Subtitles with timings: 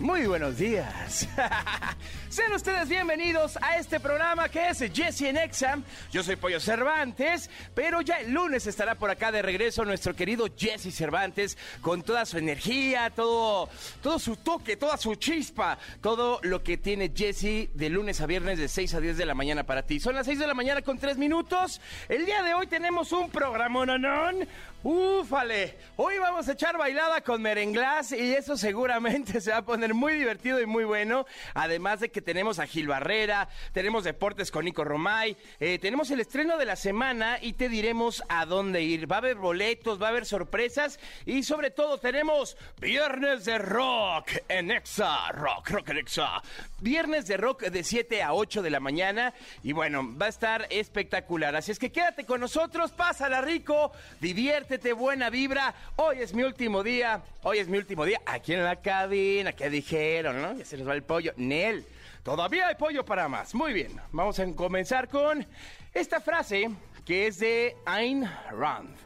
[0.00, 1.28] Muy buenos días.
[2.30, 5.84] Sean ustedes bienvenidos a este programa que es Jesse en Exam.
[6.10, 10.46] Yo soy Pollo Cervantes, pero ya el lunes estará por acá de regreso nuestro querido
[10.56, 13.68] Jesse Cervantes con toda su energía, todo,
[14.02, 18.58] todo su toque, toda su chispa, todo lo que tiene Jesse de lunes a viernes
[18.58, 20.00] de 6 a 10 de la mañana para ti.
[20.00, 21.78] Son las 6 de la mañana con 3 minutos.
[22.08, 24.48] El día de hoy tenemos un programa nonón.
[24.82, 29.92] Ufale, hoy vamos a echar bailada con merenglás y eso seguramente se va a poner
[29.92, 31.26] muy divertido y muy bueno.
[31.52, 36.20] Además de que tenemos a Gil Barrera, tenemos deportes con Nico Romay, eh, tenemos el
[36.20, 39.10] estreno de la semana y te diremos a dónde ir.
[39.10, 44.30] Va a haber boletos, va a haber sorpresas y sobre todo tenemos Viernes de Rock
[44.48, 46.42] en Exa, Rock, Rock en Exa.
[46.78, 50.66] Viernes de Rock de 7 a 8 de la mañana y bueno, va a estar
[50.70, 51.54] espectacular.
[51.54, 55.74] Así es que quédate con nosotros, pásala rico, diviértete, buena vibra.
[55.96, 59.52] Hoy es mi último día, hoy es mi último día aquí en la cabina.
[59.52, 60.54] ¿Qué dijeron, no?
[60.54, 61.32] Ya se nos va el pollo.
[61.36, 61.84] Nel.
[62.22, 63.52] Todavía hay pollo para más.
[63.54, 65.44] Muy bien, vamos a comenzar con
[65.92, 66.70] esta frase
[67.04, 68.96] que es de Ayn Rand.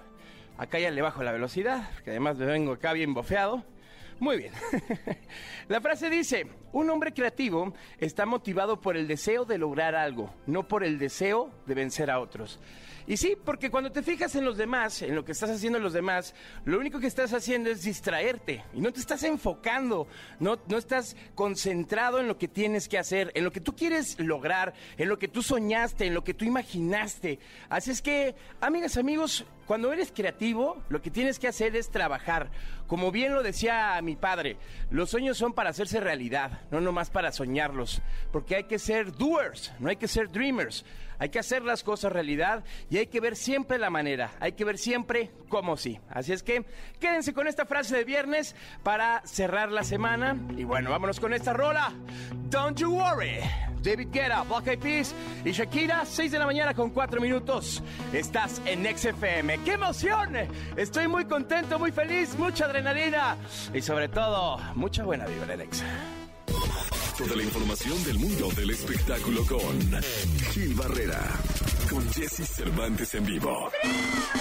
[0.59, 3.65] Acá ya le bajo la velocidad, que además me vengo acá bien bofeado.
[4.21, 4.53] Muy bien.
[5.69, 10.69] la frase dice, un hombre creativo está motivado por el deseo de lograr algo, no
[10.69, 12.61] por el deseo de vencer a otros.
[13.07, 15.93] Y sí, porque cuando te fijas en los demás, en lo que estás haciendo los
[15.93, 20.09] demás, lo único que estás haciendo es distraerte y no te estás enfocando,
[20.41, 24.19] no, no estás concentrado en lo que tienes que hacer, en lo que tú quieres
[24.19, 27.39] lograr, en lo que tú soñaste, en lo que tú imaginaste.
[27.69, 32.51] Así es que, amigas, amigos, cuando eres creativo, lo que tienes que hacer es trabajar.
[32.87, 34.57] Como bien lo decía mi padre,
[34.91, 39.73] los sueños son para hacerse realidad, no nomás para soñarlos, porque hay que ser doers,
[39.79, 40.85] no hay que ser dreamers.
[41.19, 44.65] Hay que hacer las cosas realidad y hay que ver siempre la manera, hay que
[44.65, 46.01] ver siempre cómo sí.
[46.09, 46.65] Así es que
[47.01, 50.37] quédense con esta frase de viernes para cerrar la semana.
[50.57, 51.93] Y bueno, vámonos con esta rola.
[52.51, 53.41] Don't you worry.
[53.85, 55.15] David Guetta, Black Eyed Peas
[55.45, 57.83] y Shakira, 6 de la mañana con 4 minutos.
[58.13, 59.59] Estás en XFM.
[59.59, 60.35] ¡Qué emoción!
[60.77, 63.37] Estoy muy contento, muy feliz, mucha adrenalina
[63.75, 65.69] y sobre todo, mucha buena vibra en
[67.19, 70.03] Toda la información del mundo del espectáculo con
[70.53, 71.21] Gil Barrera,
[71.89, 73.71] con Jesse Cervantes en vivo.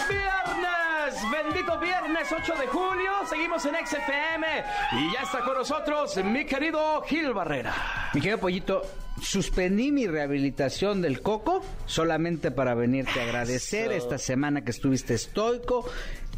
[0.10, 4.48] Viernes, bendito viernes 8 de julio, seguimos en XFM
[4.94, 8.10] y ya está con nosotros mi querido Gil Barrera.
[8.14, 8.82] Mi querido Pollito,
[9.22, 14.04] suspendí mi rehabilitación del coco solamente para venirte a agradecer Eso.
[14.06, 15.86] esta semana que estuviste estoico,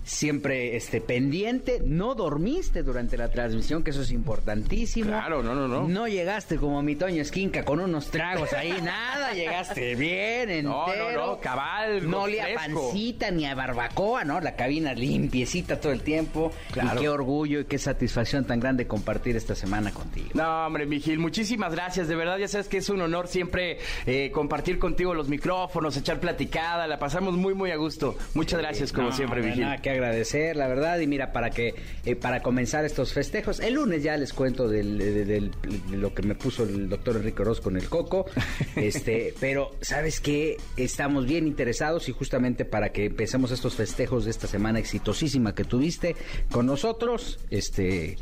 [0.06, 5.10] siempre este, pendiente, no dormiste durante la transmisión, que eso es importantísimo.
[5.10, 5.88] Claro, no, no, no.
[5.88, 10.70] No llegaste como mi Toño Esquinca con unos tragos ahí, nada, llegaste bien, entero.
[10.70, 14.40] No, no, no, cabal, No olía a pancita ni a barbacoa, ¿no?
[14.40, 16.52] La cabina limpiecita todo el tiempo.
[16.72, 17.00] Claro.
[17.00, 20.30] Y qué orgullo y qué satisfacción tan grande compartir esta semana contigo.
[20.36, 22.08] No, hombre, mi Gil, muchísimas gracias.
[22.08, 26.20] De verdad, ya sabes que es un honor siempre eh, compartir contigo los micrófonos, echar
[26.20, 26.86] platicada.
[26.86, 28.16] La pasamos muy, muy a gusto.
[28.36, 29.52] Muchas gracias, como No, siempre, mi
[29.96, 31.00] agradecer, la verdad.
[31.00, 31.74] Y mira, para que
[32.06, 35.52] eh, para comenzar estos festejos, el lunes ya les cuento del, de, del-
[35.90, 38.26] de lo que me puso el doctor Enrique Oroz con el coco.
[38.76, 44.32] este, pero sabes que estamos bien interesados y justamente para que empecemos estos festejos de
[44.32, 46.16] esta semana exitosísima que tuviste
[46.52, 48.18] con nosotros, este,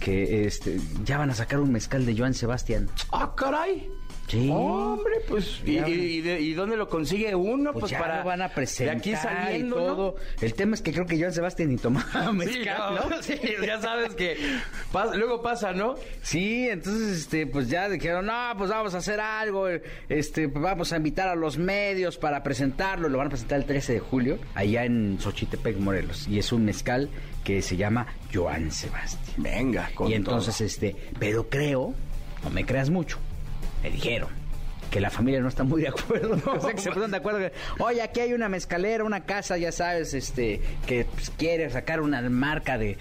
[0.00, 2.88] que este, ya van a sacar un mezcal de Joan Sebastián.
[3.12, 3.88] ¡Ah, caray!
[4.28, 4.48] Sí.
[4.52, 5.88] Hombre, pues, ¿y, Ya.
[5.88, 7.72] y- y de- y dónde lo consigue uno?
[7.72, 9.86] Pues, Pues, ya para lo van a presentar de aquí saliendo, y ¿no?
[9.86, 10.16] todo.
[10.40, 13.22] El tema es que creo que Joan Sebastián ni tomaba Sí, mezcal, no, ¿no?
[13.22, 14.36] sí, ya sabes que
[15.14, 15.94] luego pasa, ¿no?
[16.22, 19.68] Sí, entonces este pues ya dijeron, "No, pues vamos a hacer algo,
[20.08, 23.64] este pues vamos a invitar a los medios para presentarlo." Lo van a presentar el
[23.64, 27.10] 13 de julio allá en Xochitepec, Morelos, y es un mezcal
[27.44, 29.34] que se llama Joan Sebastián.
[29.36, 31.94] Venga, con y entonces este, pero creo,
[32.42, 33.18] no me creas mucho.
[33.82, 34.28] Me dijeron
[34.90, 36.34] que la familia no está muy de acuerdo.
[36.50, 39.56] o sea, que se pusieron de acuerdo que, oye, aquí hay una mezcalera, una casa,
[39.58, 42.96] ya sabes, este, que pues, quiere sacar una marca de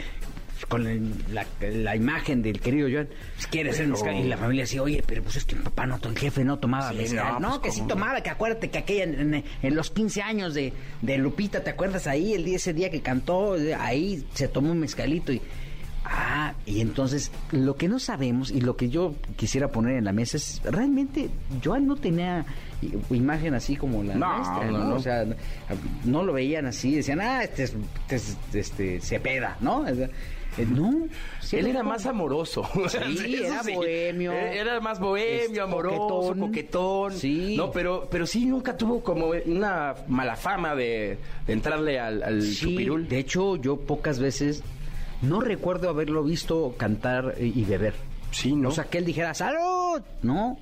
[0.69, 4.15] con el- la, la imagen del querido Joan, pues, quiere ser mezcal.
[4.15, 6.57] Y la familia decía, oye, pero pues es que mi papá no, el jefe no
[6.59, 7.33] tomaba Sí, mezcal.
[7.33, 10.21] no, No, pues, que sí tomaba, que acuérdate que aquella en, en- en los 15
[10.21, 12.33] años de, de Lupita, ¿te acuerdas ahí?
[12.33, 15.41] El día, ese día que cantó, ahí se tomó un mezcalito y...
[16.07, 20.11] Ah, y entonces lo que no sabemos y lo que yo quisiera poner en la
[20.11, 21.29] mesa es realmente
[21.63, 22.45] Joan no tenía
[23.09, 24.95] imagen así como la No, nuestra, no.
[24.95, 25.25] O sea,
[26.03, 27.73] no lo veían así, decían, ah, este es,
[28.09, 29.87] este, es- este Cepeda, ¿no?
[29.87, 30.09] Eh,
[30.69, 31.07] No,
[31.41, 32.63] sí Él era como- más amoroso.
[33.17, 34.31] Sí, era bohemio.
[34.31, 36.39] Eh, Era más bohemio, Este, amoroso, coquetón.
[36.39, 37.13] coquetón.
[37.13, 37.55] Sí.
[37.57, 41.17] No, pero, pero sí nunca tuvo como una mala fama de,
[41.47, 43.07] de entrarle al, chupirul.
[43.09, 44.63] de hecho, yo pocas veces
[45.21, 47.93] no recuerdo haberlo visto cantar y beber.
[48.31, 48.69] Sí, ¿no?
[48.69, 50.01] O sea, que él dijera ¡Salud!
[50.21, 50.57] No.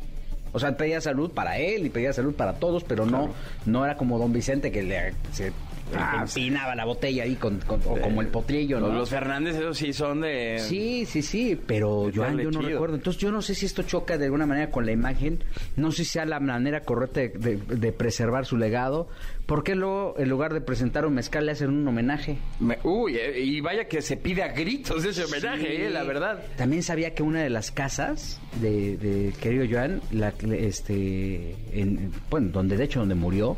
[0.51, 3.33] O sea, pedía salud para él y pedía salud para todos, pero no
[3.65, 5.51] no era como Don Vicente que le se
[5.95, 8.87] Ah, empinaba la botella ahí con, con- o como el potrillo, ¿no?
[8.87, 10.57] Los, Fernández, esos sí son de.
[10.59, 12.71] Sí, sí, sí, pero darle yo no chido.
[12.71, 12.95] recuerdo.
[12.95, 15.43] Entonces yo no sé si esto choca de alguna manera con la imagen,
[15.75, 19.07] no sé si sea la manera correcta de, de- de preservar su legado.
[19.45, 22.37] ¿Por qué luego, en lugar de presentar un mezcal, le hacen un homenaje?
[22.61, 25.81] Me- uy, eh, y vaya que se pide a gritos ese homenaje, Sí.
[25.83, 26.43] eh, la verdad.
[26.55, 30.31] También sabía que una de las casas de, de querido Joan, la,
[30.77, 33.57] este, en, bueno, donde de hecho donde murió,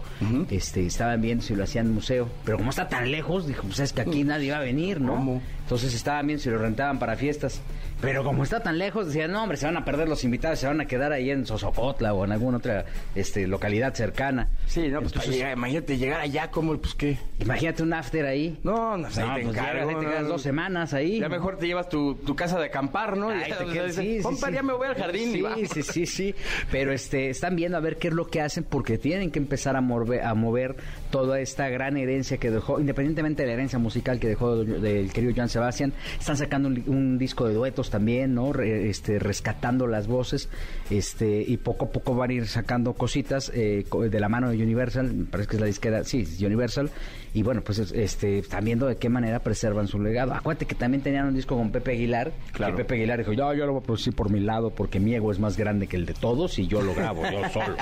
[0.50, 3.94] este, estaban viendo si lo hacían museo, pero como está tan lejos, dijo, pues es
[3.94, 5.16] que aquí nadie va a venir, ¿no?
[5.16, 5.42] ¿Cómo?
[5.62, 7.62] Entonces estaban viendo si lo rentaban para fiestas,
[8.06, 10.68] pero como está tan lejos, decían, no, hombre, se van a perder los invitados, se
[10.68, 12.86] van a quedar ahí en Sosocotla o en alguna otra
[13.16, 14.48] este, localidad cercana.
[14.68, 17.18] Sí, no, pues Entonces, para llegar- imagínate llegar allá, como, pues qué.
[17.40, 18.58] imagínate un after ahí.
[18.64, 21.20] No, no, pues, ahí No, te pues encargo, ahí te quedas dos semanas ahí.
[21.20, 23.30] Ya mejor te llevas tu, tu casa de acampar, ¿no?
[23.30, 24.54] Ay, ya, te o sea, quedas- dices, sí, sí, "Compa, sí.
[24.54, 25.66] ya me voy al jardín sí, y.
[25.76, 26.36] Sí, sí, sí.
[26.72, 29.76] Pero este, están viendo a ver qué es lo que hacen porque tienen que empezar
[29.76, 30.76] a mover, a mover
[31.16, 35.32] toda esta gran herencia que dejó, independientemente de la herencia musical que dejó del querido
[35.34, 35.94] Joan Sebastián.
[36.20, 38.52] Están sacando un, disco de duetos también, ¿no?
[38.52, 40.50] Re- este, rescatando las voces
[40.90, 44.62] este y poco a poco van a ir sacando cositas eh, de la mano de
[44.62, 45.14] Universal.
[45.14, 46.92] Me parece que es la disquera, sí, Universal.
[47.36, 50.34] Y bueno, pues es- este, están viendo de qué manera preservan su legado.
[50.34, 52.32] Acuérdate que también tenían un disco con Pepe Aguilar.
[52.54, 52.74] Claro.
[52.74, 55.14] Y Pepe Aguilar dijo, yo, yo lo voy a producir por mi lado porque mi
[55.14, 57.76] ego es más grande que el de todos y yo lo grabo yo solo.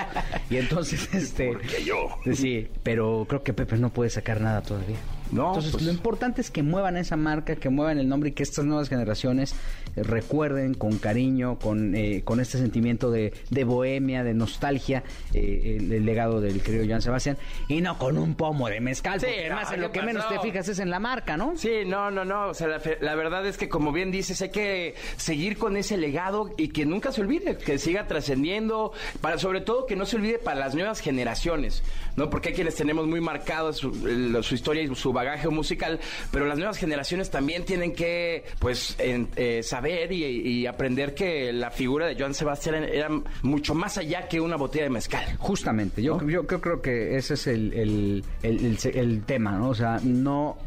[0.49, 1.49] Y entonces, este...
[1.53, 2.09] Porque yo.
[2.33, 4.97] Sí, pero creo que Pepe no puede sacar nada todavía.
[5.33, 8.33] No, Entonces, pues- lo importante es que muevan esa marca, que muevan el nombre y
[8.33, 9.53] que estas nuevas generaciones
[9.95, 15.03] eh, recuerden con cariño, con, eh, con este sentimiento de, de bohemia, de nostalgia,
[15.33, 17.37] eh, el, el legado del querido Joan Sebastián
[17.67, 20.05] y no con un pomo de mezcal, Sí, porque además no, en lo ¿qué que
[20.05, 21.53] menos te fijas es en la marca, ¿no?
[21.57, 22.47] Sí, no, no, no.
[22.49, 25.77] O sea, la, fe- la verdad es que, como bien dices, hay que seguir con
[25.77, 28.91] ese legado y que nunca se olvide, que siga trascendiendo,
[29.21, 31.83] para sobre todo que no se olvide para las nuevas generaciones,
[32.15, 32.29] ¿no?
[32.29, 33.93] Porque hay quienes tenemos muy marcado su,
[34.41, 35.99] su historia y su bagaje musical,
[36.31, 41.51] pero las nuevas generaciones también tienen que, pues, en- eh, saber y, y aprender que
[41.53, 43.09] la figura de Joan Sebastián era
[43.41, 45.23] mucho más allá que una botella de mezcal.
[45.39, 49.69] Justamente, yo, yo, yo creo que ese es el, el, el- tema, ¿no?
[49.69, 50.57] O sea, no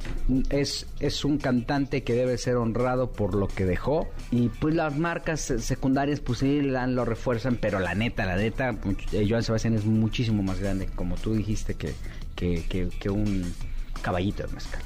[0.50, 4.96] es, es un cantante que debe ser honrado por lo que dejó y pues las
[4.96, 9.74] marcas secundarias pues sí lo refuerzan, pero la neta, la neta, much- eh, Joan Sebastián
[9.74, 11.92] es muchísimo más grande, como tú dijiste, que,
[12.34, 13.52] que, que, que un
[14.06, 14.85] 可愛いと思いますか。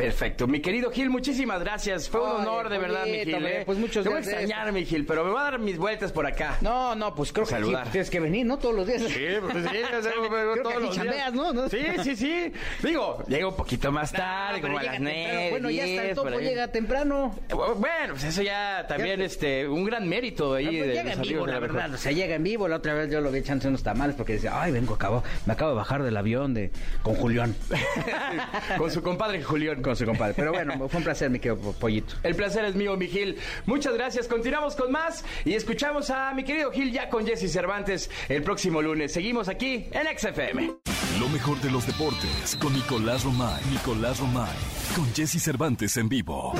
[0.00, 0.46] Perfecto.
[0.46, 2.08] Mi querido Gil, muchísimas gracias.
[2.08, 3.44] Fue un Ay, honor, de verdad, mi Gil.
[3.44, 3.62] ¿eh?
[3.66, 6.10] pues muchos Te voy a extrañar, mi Gil, pero me voy a dar mis vueltas
[6.10, 6.56] por acá.
[6.62, 8.58] No, no, pues creo que sí, tienes que venir, ¿no?
[8.58, 9.02] Todos los días.
[9.02, 10.96] Sí, pues sí, o sea, Creo que todos aquí los días.
[10.96, 11.52] chambeas, ¿no?
[11.52, 11.68] ¿no?
[11.68, 12.52] Sí, sí, sí.
[12.82, 16.14] Digo, llego un poquito más tarde, No, como a las nueve, Bueno, ya está el
[16.14, 17.34] topo, llega temprano.
[17.50, 21.12] Bueno, pues eso ya también, Ya- este, un gran mérito ahí Ah, pues de llega
[21.12, 21.72] en vivo, la mejor.
[21.76, 21.94] verdad.
[21.94, 22.68] O sea, llega en vivo.
[22.68, 25.52] La otra vez yo lo vi echándose unos tamales porque decía, ay, vengo, acabo, me
[25.52, 26.70] acabo de bajar del avión de
[27.02, 27.54] con Julián.
[28.78, 29.82] Con su compadre Julián.
[29.90, 30.34] Con su compadre.
[30.34, 32.14] Pero bueno, fue un placer, mi querido Pollito.
[32.22, 33.36] El placer es mío, mi Gil.
[33.66, 34.28] Muchas gracias.
[34.28, 38.80] Continuamos con más y escuchamos a mi querido Gil ya con Jesse Cervantes el próximo
[38.80, 39.12] lunes.
[39.12, 40.74] Seguimos aquí en XFM.
[41.18, 43.60] Lo mejor de los deportes con Nicolás Romay.
[43.70, 44.48] Nicolás Romay.
[44.94, 46.54] Con Jesse Cervantes en vivo.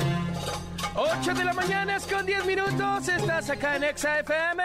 [0.95, 3.07] 8 de la mañana es con 10 minutos.
[3.07, 4.63] Estás acá en Exa FM.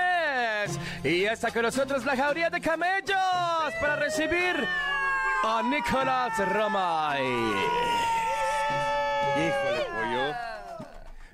[1.04, 4.56] Y está con nosotros la jauría de camellos para recibir
[5.44, 8.15] a Nicolás Romay.
[9.36, 10.34] Híjole, pollo.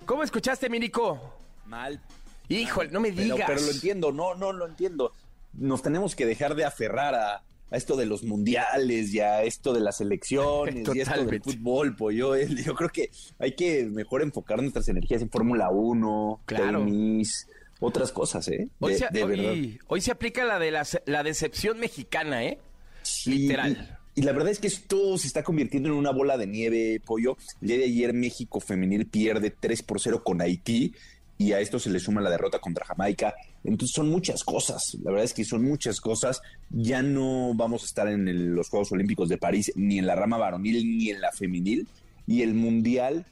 [0.06, 1.18] ¿Cómo escuchaste, mi Nico?
[1.66, 2.00] Mal.
[2.49, 3.44] Híjole, no me Pero, digas.
[3.47, 5.12] pero lo entiendo, no, no lo entiendo.
[5.54, 9.73] Nos tenemos que dejar de aferrar a, a esto de los mundiales y a esto
[9.73, 12.37] de las elecciones y esto del fútbol, pollo.
[12.64, 16.80] Yo creo que hay que mejor enfocar nuestras energías en Fórmula 1, Claro.
[16.85, 17.49] tenis,
[17.80, 18.68] otras cosas, ¿eh?
[18.80, 19.50] Hoy, De- se, de verdad.
[19.52, 22.59] hoy, hoy se aplica la de la, la decepción mexicana, ¿eh?
[23.02, 23.99] Sí, Literal.
[24.14, 27.37] Y la verdad es que esto se está convirtiendo en una bola de nieve, pollo.
[27.61, 30.92] El día de ayer México femenil pierde 3 por 0 con Haití
[31.38, 33.35] y a esto se le suma la derrota contra Jamaica.
[33.64, 36.42] Entonces son muchas cosas, la verdad es que son muchas cosas.
[36.71, 40.37] Ya no vamos a estar en los Juegos Olímpicos de París ni en la rama
[40.37, 41.88] varonil ni en la femenil
[42.26, 43.26] y el Mundial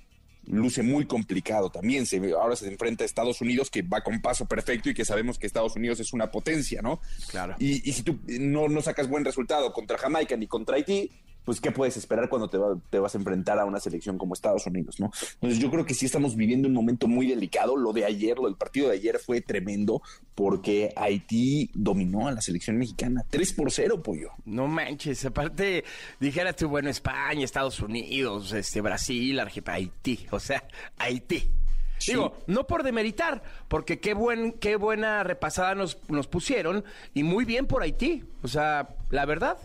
[0.50, 2.07] luce muy complicado también.
[2.07, 5.38] Se, ahora se enfrenta a Estados Unidos, que va con paso perfecto y que sabemos
[5.38, 7.00] que Estados Unidos es una potencia, ¿no?
[7.30, 7.57] Claro.
[7.59, 11.11] Y, y si tú no, no sacas buen resultado contra Jamaica ni contra Haití,
[11.44, 12.59] pues ¿qué puedes esperar cuando te,
[12.90, 15.11] te, vas a enfrentar a una selección como Estados Unidos, no?
[15.35, 17.76] Entonces yo creo que sí estamos viviendo un momento muy delicado.
[17.76, 20.02] Lo de ayer, lo del partido de ayer fue tremendo
[20.35, 23.25] porque Haití dominó a la selección mexicana.
[23.30, 24.30] 3 por 0, pollo.
[24.44, 25.85] No manches, aparte
[26.18, 30.64] dijeras tú, bueno, España, Estados Unidos, este Brasil, Argentina, Haití, o sea,
[30.99, 31.50] Haití.
[31.99, 32.12] Sí.
[32.12, 37.44] Digo, no por demeritar, porque qué buen, qué buena repasada nos, nos pusieron y muy
[37.44, 38.25] bien por Haití.
[38.42, 39.59] O sea, la verdad.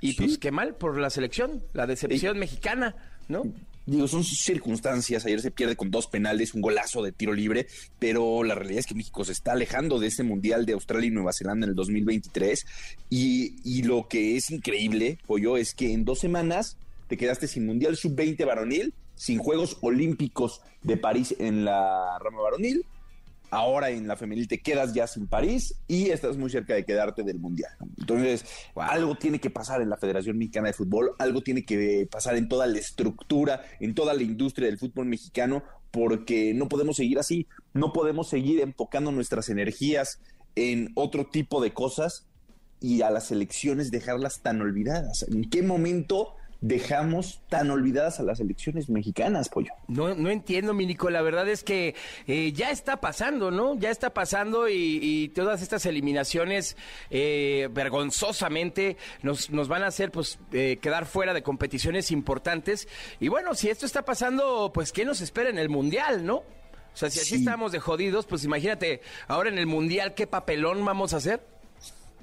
[0.00, 0.16] Y sí.
[0.18, 2.40] pues qué mal por la selección, la decepción sí.
[2.40, 2.94] mexicana,
[3.28, 3.44] ¿no?
[3.88, 5.24] Digo, son circunstancias.
[5.24, 7.66] Ayer se pierde con dos penales, un golazo de tiro libre,
[7.98, 11.10] pero la realidad es que México se está alejando de ese mundial de Australia y
[11.10, 12.66] Nueva Zelanda en el 2023.
[13.08, 16.76] Y, y lo que es increíble, Pollo, es que en dos semanas
[17.08, 22.84] te quedaste sin mundial sub-20 varonil, sin Juegos Olímpicos de París en la rama varonil
[23.50, 27.22] ahora en la femenil te quedas ya sin París y estás muy cerca de quedarte
[27.22, 27.72] del Mundial.
[27.98, 32.36] Entonces, algo tiene que pasar en la Federación Mexicana de Fútbol, algo tiene que pasar
[32.36, 37.18] en toda la estructura, en toda la industria del fútbol mexicano, porque no podemos seguir
[37.18, 40.20] así, no podemos seguir enfocando nuestras energías
[40.54, 42.26] en otro tipo de cosas
[42.80, 45.24] y a las elecciones dejarlas tan olvidadas.
[45.28, 49.72] ¿En qué momento dejamos tan olvidadas a las elecciones mexicanas, pollo.
[49.86, 51.08] No, no entiendo, Minico.
[51.08, 51.94] La verdad es que
[52.26, 53.78] eh, ya está pasando, ¿no?
[53.78, 56.76] Ya está pasando y, y todas estas eliminaciones
[57.10, 62.88] eh, vergonzosamente nos, nos, van a hacer pues eh, quedar fuera de competiciones importantes.
[63.20, 66.38] Y bueno, si esto está pasando, pues ¿qué nos espera en el Mundial, no?
[66.38, 67.36] O sea, si así sí.
[67.36, 71.40] estamos de jodidos, pues imagínate, ahora en el Mundial, ¿qué papelón vamos a hacer?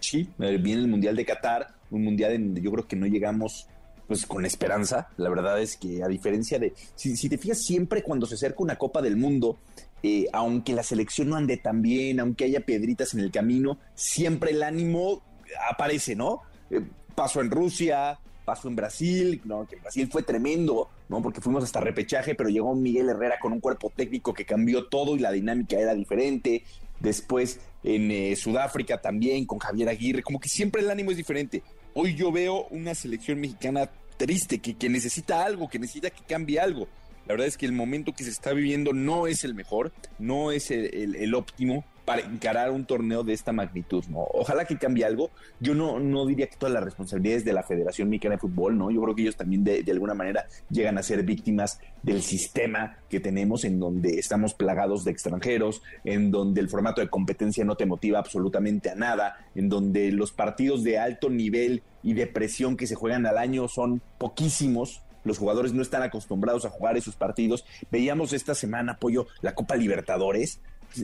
[0.02, 3.70] Sí, viene el Mundial de Qatar, un Mundial en donde yo creo que no llegamos
[4.08, 5.10] pues con esperanza.
[5.18, 8.78] La verdad es que a diferencia de, si, te fijas siempre cuando se acerca una
[8.78, 9.60] Copa del Mundo,
[10.04, 14.52] eh, aunque la selección no ande tan bien, aunque haya piedritas en el camino, siempre
[14.52, 15.24] el ánimo
[15.70, 16.42] aparece, ¿no?
[16.70, 16.82] Eh,
[17.16, 19.66] pasó en Rusia, pasó en Brasil, ¿no?
[19.66, 21.22] Que en Brasil fue tremendo, ¿no?
[21.22, 25.16] Porque fuimos hasta repechaje, pero llegó Miguel Herrera con un cuerpo técnico que cambió todo
[25.16, 26.64] y la dinámica era diferente.
[27.00, 31.64] Después en eh, Sudáfrica también con Javier Aguirre, como que siempre el ánimo es diferente.
[31.98, 36.60] Hoy yo veo una selección mexicana triste, que, que, necesita algo, que necesita que cambie
[36.60, 36.90] algo.
[37.26, 40.52] La verdad es que el momento que se está viviendo no es el mejor, no
[40.52, 44.28] es el, el, el óptimo para encarar un torneo de esta magnitud, ¿no?
[44.34, 45.32] Ojalá que cambie algo.
[45.60, 48.92] Yo no, no diría que todas las responsabilidades de la Federación Mexicana de Fútbol, ¿no?
[48.92, 52.98] Yo creo que ellos también de, de, alguna manera llegan a ser víctimas del sistema
[53.10, 57.76] que tenemos en donde estamos plagados de extranjeros, en donde el formato de competencia no
[57.76, 62.78] te motiva absolutamente a nada, en donde los partidos de alto nivel y de presión
[62.78, 67.16] que se juegan al año son poquísimos, los jugadores no están acostumbrados a jugar esos
[67.16, 67.66] partidos.
[67.92, 70.62] Veíamos esta semana, apoyo, la Copa Libertadores.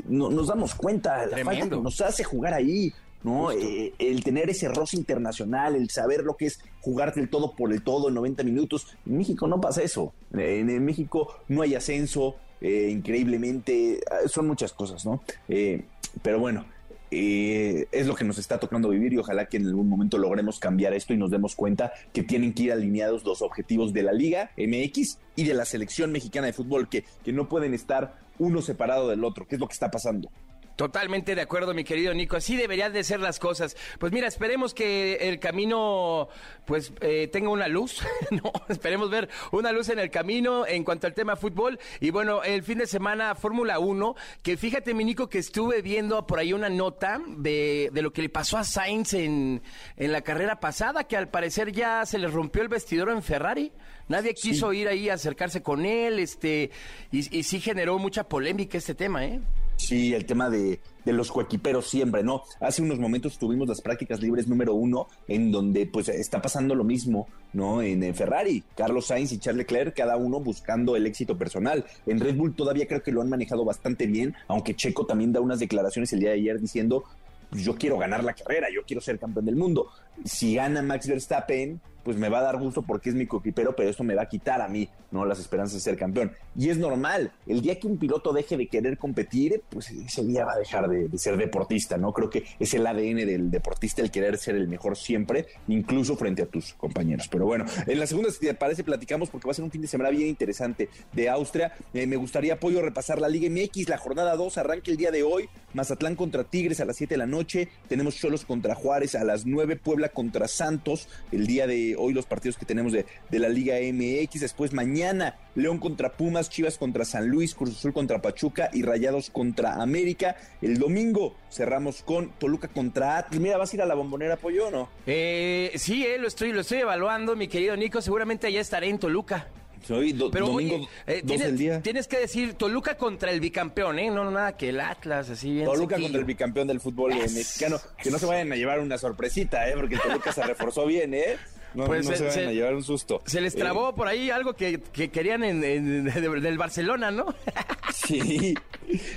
[0.07, 2.93] No, nos damos cuenta la falta que nos hace jugar ahí,
[3.23, 3.51] ¿no?
[3.51, 7.71] Eh, el tener ese roce internacional, el saber lo que es jugarte el todo por
[7.71, 8.87] el todo en 90 minutos.
[9.05, 10.13] En México no pasa eso.
[10.33, 15.23] En, en México no hay ascenso, eh, increíblemente, son muchas cosas, ¿no?
[15.49, 15.83] Eh,
[16.21, 16.63] pero bueno,
[17.11, 20.59] eh, es lo que nos está tocando vivir y ojalá que en algún momento logremos
[20.59, 24.13] cambiar esto y nos demos cuenta que tienen que ir alineados los objetivos de la
[24.13, 28.61] Liga MX y de la selección mexicana de fútbol, que, que no pueden estar uno
[28.61, 30.29] separado del otro, que es lo que está pasando.
[30.75, 32.37] Totalmente de acuerdo, mi querido Nico.
[32.37, 33.75] Así deberían de ser las cosas.
[33.99, 36.29] Pues mira, esperemos que el camino
[36.65, 38.01] pues eh, tenga una luz.
[38.31, 41.79] no, esperemos ver una luz en el camino en cuanto al tema fútbol.
[41.99, 46.25] Y bueno, el fin de semana Fórmula 1, que fíjate, mi Nico, que estuve viendo
[46.25, 49.61] por ahí una nota de, de lo que le pasó a Sainz en,
[49.97, 53.71] en, la carrera pasada, que al parecer ya se le rompió el vestidor en Ferrari.
[54.07, 54.79] Nadie quiso sí.
[54.79, 56.71] ir ahí a acercarse con él, este,
[57.11, 59.39] y, y sí generó mucha polémica este tema, ¿eh?
[59.81, 62.43] Sí, el tema de, de, los coequiperos siempre, ¿no?
[62.59, 66.83] Hace unos momentos tuvimos las prácticas libres número uno, en donde pues está pasando lo
[66.83, 67.81] mismo, ¿no?
[67.81, 71.83] En, en, Ferrari, Carlos Sainz y Charles Leclerc, cada uno buscando el éxito personal.
[72.05, 75.41] En Red Bull todavía creo que lo han manejado bastante bien, aunque Checo también da
[75.41, 77.03] unas declaraciones el día de ayer diciendo,
[77.51, 79.89] yo quiero ganar la carrera, yo quiero ser campeón del mundo.
[80.23, 83.89] Si gana Max Verstappen, pues me va a dar gusto porque es mi coquipero, pero
[83.89, 85.25] eso me va a quitar a mí, ¿no?
[85.25, 86.31] Las esperanzas de ser campeón.
[86.55, 90.45] Y es normal, el día que un piloto deje de querer competir, pues ese día
[90.45, 92.13] va a dejar de, ser deportista, ¿no?
[92.13, 96.43] Creo que es el ADN del deportista el querer ser el mejor siempre, incluso frente
[96.43, 97.27] a tus compañeros.
[97.29, 99.81] Pero bueno, en la segunda, si te parece, platicamos porque va a ser un fin
[99.81, 101.73] de semana bien interesante de Austria.
[101.93, 105.23] Eh, me gustaría, apoyo, repasar la Liga MX, la jornada 2 arranca el día de
[105.23, 109.23] hoy, Mazatlán contra Tigres a las 7 de la noche, tenemos Cholos contra Juárez a
[109.23, 113.39] las 9, Puebla contra Santos, el día de hoy los partidos que tenemos de, de
[113.39, 118.21] la Liga MX, después mañana León contra Pumas, Chivas contra San Luis, Cruz Azul contra
[118.21, 120.35] Pachuca y Rayados contra América.
[120.61, 123.39] El domingo cerramos con Toluca contra Atlas.
[123.39, 124.89] Mira, ¿vas a ir a la bombonera, Pollo no?
[125.05, 128.01] Eh, sí, eh, lo, estoy, lo estoy evaluando, mi querido Nico.
[128.01, 129.47] Seguramente allá estaré en Toluca.
[129.89, 131.81] Hoy, Pero, domingo, eh, tienes, día.
[131.81, 134.11] Tienes que decir Toluca contra el bicampeón, ¿eh?
[134.11, 135.65] No, nada que el Atlas, así bien.
[135.65, 137.79] Toluca contra el bicampeón del fútbol mexicano.
[138.01, 139.73] Que no se vayan a llevar una sorpresita, ¿eh?
[139.75, 141.37] Porque Toluca se reforzó bien, ¿eh?
[141.73, 143.21] No, pues se, a llevar un susto.
[143.25, 145.61] Se les trabó eh, por ahí algo que, querían en,
[146.41, 147.33] del Barcelona, ¿no?
[147.93, 148.55] sí.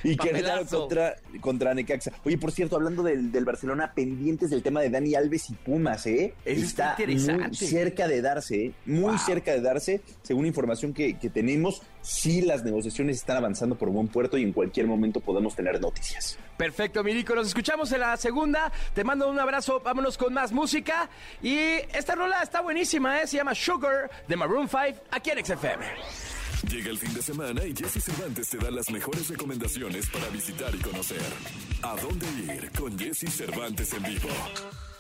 [0.05, 2.13] Y Querétaro contra, contra Necaxa.
[2.25, 6.35] Oye, por cierto, hablando del, Barcelona, pendientes del tema de Dani Alves y Pumas, ¿eh?
[6.45, 8.73] está, muy cerca de darse, ¿eh?
[8.87, 11.83] Muy cerca de darse, según información que, que tenemos.
[12.03, 16.39] Sí, las negociaciones están avanzando por buen puerto y en cualquier momento podemos tener noticias.
[16.57, 17.35] Perfecto, Mirico.
[17.35, 18.71] Nos escuchamos en la segunda.
[18.95, 19.81] Te mando un abrazo.
[19.81, 21.09] Vámonos con más música.
[21.43, 21.57] Y
[21.93, 23.27] esta rola está buenísima, ¿eh?
[23.27, 25.85] Se llama Sugar de Maroon 5 aquí en XFM.
[26.69, 30.75] Llega el fin de semana y Jesse Cervantes te da las mejores recomendaciones para visitar
[30.75, 31.23] y conocer.
[31.83, 34.29] ¿A dónde ir con Jesse Cervantes en vivo?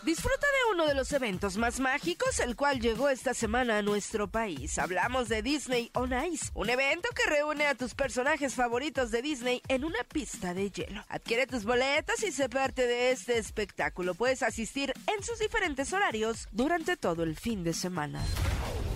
[0.04, 4.28] Disfruta de uno de los eventos más mágicos, el cual llegó esta semana a nuestro
[4.28, 4.78] país.
[4.78, 9.62] Hablamos de Disney on Ice, un evento que reúne a tus personajes favoritos de Disney
[9.66, 11.02] en una pista de hielo.
[11.08, 14.14] Adquiere tus boletas y sé parte de este espectáculo.
[14.14, 18.22] Puedes asistir en sus diferentes horarios durante todo el fin de semana.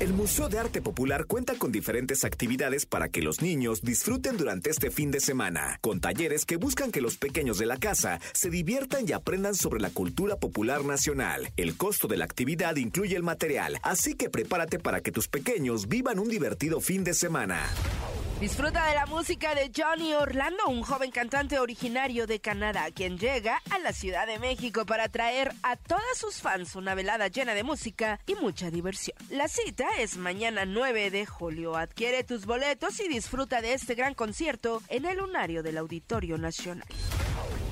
[0.01, 4.71] El Museo de Arte Popular cuenta con diferentes actividades para que los niños disfruten durante
[4.71, 8.49] este fin de semana, con talleres que buscan que los pequeños de la casa se
[8.49, 10.98] diviertan y aprendan sobre la cultura popular nacional.
[11.57, 15.89] El costo de la actividad incluye el material, así que prepárate para que tus pequeños
[15.89, 17.67] vivan un divertido fin de semana.
[18.41, 23.63] Disfruta de la música de Johnny Orlando, un joven cantante originario de Canadá, quien llega
[23.71, 27.65] a la Ciudad de México para traer a todas sus fans una velada llena de
[27.65, 29.17] música y mucha diversión.
[29.31, 31.77] La cita es mañana 9 de julio.
[31.77, 36.87] Adquiere tus boletos y disfruta de este gran concierto en el lunario del Auditorio Nacional.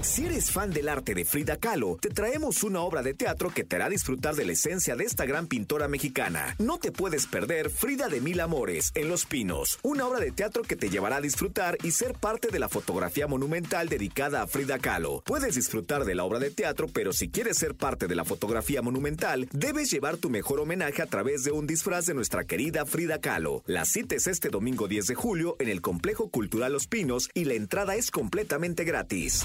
[0.06, 3.64] Si eres fan del arte de Frida Kahlo, te traemos una obra de teatro que
[3.64, 6.54] te hará disfrutar de la esencia de esta gran pintora mexicana.
[6.60, 10.62] No te puedes perder Frida de Mil Amores en Los Pinos, una obra de teatro
[10.62, 14.78] que te llevará a disfrutar y ser parte de la fotografía monumental dedicada a Frida
[14.78, 15.24] Kahlo.
[15.26, 18.82] Puedes disfrutar de la obra de teatro, pero si quieres ser parte de la fotografía
[18.82, 23.20] monumental, debes llevar tu mejor homenaje a través de un disfraz de nuestra querida Frida
[23.20, 23.64] Kahlo.
[23.66, 27.44] La cita es este domingo 10 de julio en el Complejo Cultural Los Pinos y
[27.44, 29.44] la entrada es completamente gratis.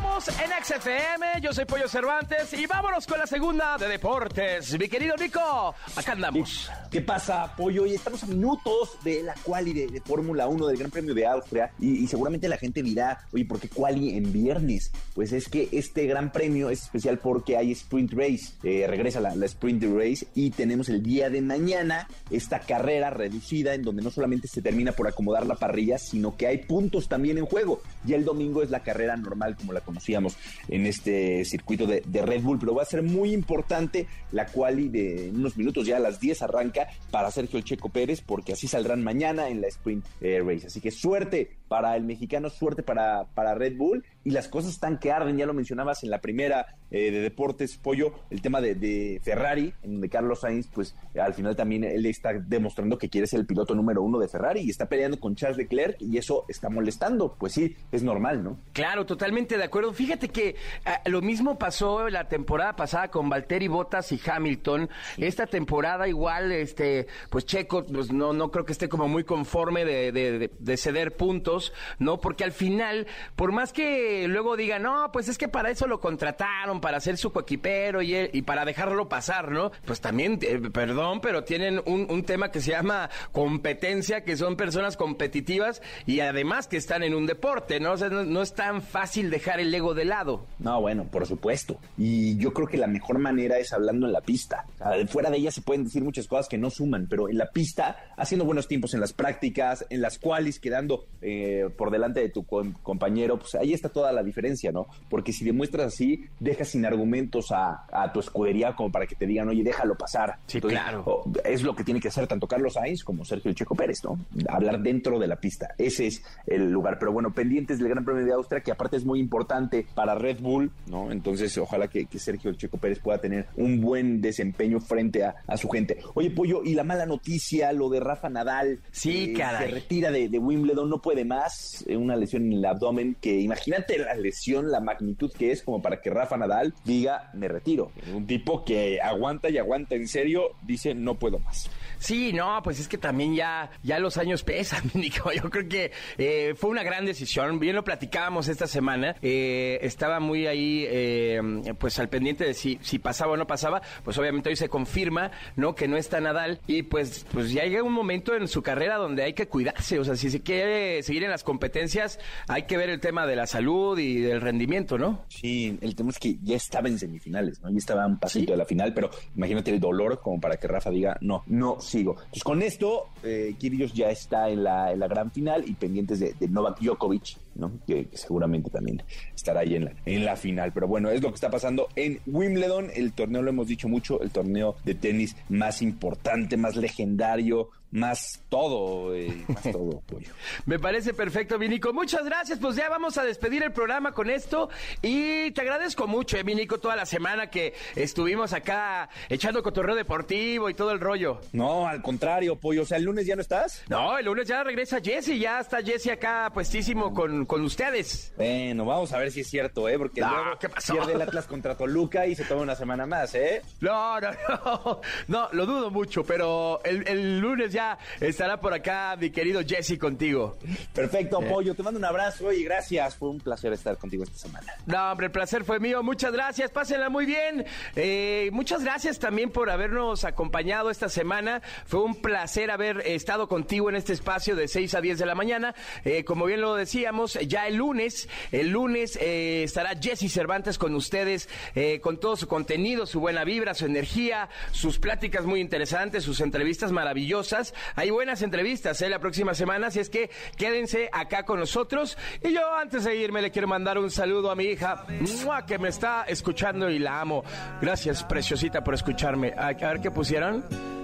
[0.00, 1.40] Continuamos en XFM.
[1.42, 4.78] Yo soy Pollo Cervantes y vámonos con la segunda de deportes.
[4.78, 6.70] Mi querido Nico, acá andamos.
[6.90, 7.84] ¿Qué pasa, Pollo?
[7.84, 11.72] Y estamos a minutos de la quali de, Fórmula 1 del Gran Premio de Austria.
[11.78, 14.90] Y, seguramente la gente dirá, oye, ¿por qué quali en viernes?
[15.14, 18.54] Pues es que este Gran Premio es especial porque hay Sprint Race.
[18.62, 23.76] Eh, regresa la, la Sprint Race y tenemos el día de mañana esta carrera reducida
[23.76, 27.44] donde no solamente se termina por acomodar la parrilla, sino que hay puntos también en
[27.44, 27.82] juego.
[28.06, 30.36] Y el domingo es la carrera normal como la conocíamos
[30.68, 35.30] en este circuito de, Red Bull, pero va a ser muy importante la quali de
[35.34, 39.48] unos minutos, ya a las 10 arranca para Sergio Checo Pérez, porque así saldrán mañana
[39.48, 40.68] en la Sprint eh, Race.
[40.68, 44.98] Así que suerte para el mexicano, suerte para, para Red Bull y las cosas están
[44.98, 49.20] que arden, ya lo mencionabas en la primera eh, de Deportes Pollo, el tema de,
[49.22, 53.40] Ferrari, en donde Carlos Sainz, pues al final también él está demostrando que quiere ser
[53.40, 56.68] el piloto número uno de Ferrari y está peleando con Charles Leclerc y eso está
[56.68, 58.58] molestando, pues sí, es normal, ¿no?
[58.72, 59.92] Claro, totalmente de acuerdo.
[59.92, 64.90] Fíjate que ah, lo mismo pasó la temporada pasada con Valtteri Bottas y Hamilton.
[65.16, 69.84] Esta temporada igual, este, pues Checo, pues no, no creo que esté como muy conforme
[69.84, 72.20] de, de ceder puntos, ¿no?
[72.20, 73.06] Porque al final,
[73.36, 77.16] por más que luego digan, no, pues es que para eso lo contrataron, para ser
[77.16, 79.72] su coequipero y, y para dejarlo pasar, ¿no?
[79.84, 84.96] Pues también, eh, perdón, pero tienen un, tema que se llama competencia, que son personas
[84.96, 87.92] competitivas y además que están en un deporte, ¿no?
[87.92, 90.46] O sea, no, es tan fácil dejar el ego de lado.
[90.58, 91.78] No, bueno, por supuesto.
[91.98, 94.66] Y yo creo que la mejor manera es hablando en la pista.
[95.08, 97.96] Fuera de ella se pueden decir muchas cosas que no suman, pero en la pista,
[98.16, 102.44] haciendo buenos tiempos en las prácticas, en las cuales quedando eh, por delante de tu
[102.44, 104.86] com- compañero, pues ahí está toda la diferencia, ¿no?
[105.10, 109.26] Porque si demuestras así, dejas sin argumentos a, a tu escudería como para que te
[109.26, 110.38] digan, oye, déjalo pasar.
[110.46, 111.24] Sí, claro.
[111.44, 114.18] es lo que tiene que hacer tanto Carlos Sainz como Sergio Checo Pérez, ¿no?
[114.48, 115.74] Hablar dentro de la pista.
[115.76, 116.98] Ese es el lugar.
[116.98, 120.40] Pero bueno, pendientes del Gran Premio de Austria, que aparte es muy importante para Red
[120.40, 121.12] Bull, ¿no?
[121.12, 125.58] Entonces, ojalá que, que Sergio Checo Pérez pueda tener un buen desempeño frente a, a
[125.58, 125.98] su gente.
[126.14, 128.80] Oye, Pollo, y la mala noticia, lo de Rafa Nadal.
[128.92, 129.68] Sí, eh, caray.
[129.68, 131.84] Se retira de, de Wimbledon, no puede más.
[131.86, 135.82] eh, una lesión en el abdomen, que imagínate la lesión, la magnitud que es como
[135.82, 137.90] para que Rafa Nadal diga, me retiro.
[138.14, 141.70] Un tipo que aguanta y aguanta en serio, dice, no puedo más.
[142.00, 145.30] Sí, no, pues es que también ya, ya los años pesan, Nico.
[145.32, 147.60] Yo creo que eh, fue una gran decisión.
[147.60, 149.14] Bien lo platicábamos esta semana.
[149.22, 151.40] Eh, estaba muy ahí, eh,
[151.78, 153.82] pues al pendiente de si, si pasaba o no pasaba.
[154.02, 155.74] Pues obviamente hoy se confirma, ¿no?
[155.74, 156.60] Que no está Nadal.
[156.66, 159.98] Y pues, pues ya llega un momento en su carrera donde hay que cuidarse.
[159.98, 163.36] O sea, si se quiere seguir en las competencias, hay que ver el tema de
[163.36, 165.24] la salud y del rendimiento, ¿no?
[165.28, 167.70] Sí, el tema es que ya estaba en semifinales, ¿no?
[167.70, 168.46] Ya estaba un pasito Sí.
[168.52, 172.12] de la final, pero imagínate el dolor como para que Rafa diga, no, no sigo.
[172.12, 176.20] Entonces con esto, eh, Kyrgios ya está en la, en la gran final y pendientes
[176.20, 177.72] de, de Novak Djokovic, ¿no?
[177.86, 179.02] Que, que seguramente también
[179.34, 180.72] estará ahí en la, en la final.
[180.72, 184.20] Pero bueno, es lo que está pasando en Wimbledon, el torneo, lo hemos dicho mucho,
[184.22, 190.32] el torneo de tenis más importante, más legendario, más todo, eh, más todo, pollo.
[190.66, 191.92] Me parece perfecto, Vinico.
[191.92, 192.58] Muchas gracias.
[192.58, 194.68] Pues ya vamos a despedir el programa con esto.
[195.02, 200.70] Y te agradezco mucho, eh, Vinico, toda la semana que estuvimos acá echando cotorreo deportivo
[200.70, 201.40] y todo el rollo.
[201.52, 202.82] No, al contrario, pollo.
[202.82, 203.82] O sea, el lunes ya no estás.
[203.88, 205.38] No, el lunes ya regresa Jesse.
[205.38, 208.32] Ya está Jesse acá puestísimo con, con ustedes.
[208.36, 209.98] Bueno, vamos a ver si es cierto, ¿eh?
[209.98, 210.92] Porque No, luego ¿qué pasó?
[210.94, 213.62] pierde el Atlas contra Toluca y se toma una semana más, ¿eh?
[213.80, 214.30] No, no,
[214.64, 215.00] no.
[215.28, 217.79] No, lo dudo mucho, pero el, el lunes ya
[218.20, 220.56] estará por acá mi querido Jesse contigo.
[220.94, 221.74] Perfecto, Pollo.
[221.74, 223.16] Te mando un abrazo y gracias.
[223.16, 224.72] Fue un placer estar contigo esta semana.
[224.86, 226.02] No, hombre, el placer fue mío.
[226.02, 226.70] Muchas gracias.
[226.70, 227.64] Pásenla muy bien.
[227.96, 231.62] Eh, muchas gracias también por habernos acompañado esta semana.
[231.86, 235.34] Fue un placer haber estado contigo en este espacio de 6 a 10 de la
[235.34, 235.74] mañana.
[236.04, 240.94] Eh, como bien lo decíamos, ya el lunes, el lunes eh, estará Jesse Cervantes con
[240.94, 246.24] ustedes, eh, con todo su contenido, su buena vibra, su energía, sus pláticas muy interesantes,
[246.24, 247.69] sus entrevistas maravillosas.
[247.94, 252.16] Hay buenas entrevistas eh, la próxima semana, así es que quédense acá con nosotros.
[252.42, 255.04] Y yo antes de irme le quiero mandar un saludo a mi hija,
[255.44, 255.66] ¡mua!
[255.66, 257.44] que me está escuchando y la amo.
[257.80, 259.54] Gracias, preciosita, por escucharme.
[259.56, 260.99] A, ver qué pusieron.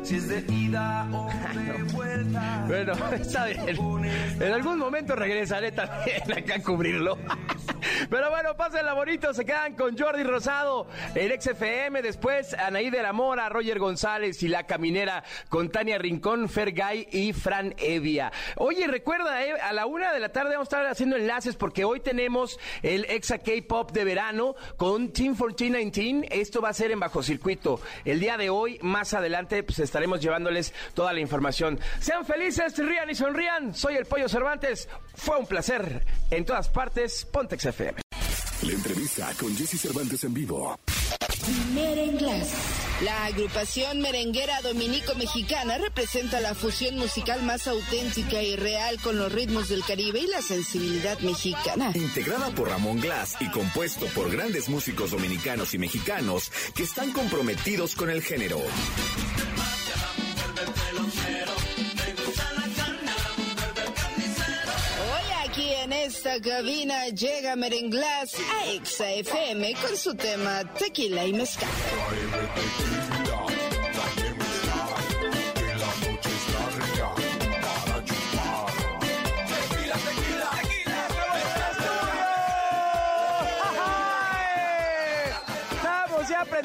[2.67, 4.05] Bueno, está bien.
[4.41, 7.19] En algún momento regresaré también acá a cubrirlo.
[8.11, 13.13] Pero bueno, pásenla bonito, se quedan con Jordi Rosado, el XFM, después Anaí de la
[13.13, 18.33] Mora, Roger González y La Caminera con Tania Rincón, Fergay y Fran Evia.
[18.57, 21.85] Oye, recuerda, eh, a la una de la tarde vamos a estar haciendo enlaces porque
[21.85, 26.29] hoy tenemos el Exa K-Pop de verano con Team 1419.
[26.31, 27.81] Esto va a ser en bajo circuito.
[28.05, 31.81] El día de hoy, más adelante, pues estaremos llevándoles toda la información.
[32.01, 33.75] Sean felices, rían y sonrían.
[33.75, 34.91] Soy el Pollo Cervantes.
[35.15, 36.05] Fue un placer.
[36.31, 38.03] En todas partes, Pontex FM.
[38.63, 40.79] La entrevista con Jesse Cervantes en vivo.
[41.75, 42.53] Merenglas.
[43.03, 49.71] La agrupación merenguera dominico-mexicana representa la fusión musical más auténtica y real con los ritmos
[49.71, 51.93] del Caribe y la sensibilidad mexicana.
[51.95, 57.95] Integrada por Ramón Glass y compuesto por grandes músicos dominicanos y mexicanos que están comprometidos
[57.95, 58.61] con el género.
[64.99, 71.35] Hoy aquí en esta cabina llega Merenglas a Exa FM con su tema Tequila y
[71.35, 71.69] Mezcal.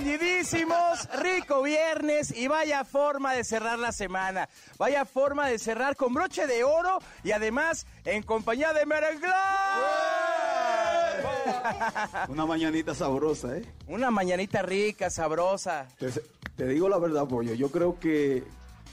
[0.01, 4.49] Aprendidísimos, rico viernes y vaya forma de cerrar la semana.
[4.79, 9.31] Vaya forma de cerrar con broche de oro y además en compañía de Merenglón.
[12.29, 13.65] Una mañanita sabrosa, ¿eh?
[13.87, 15.87] Una mañanita rica, sabrosa.
[15.99, 16.09] Te,
[16.55, 17.53] te digo la verdad, pollo.
[17.53, 18.43] Yo creo que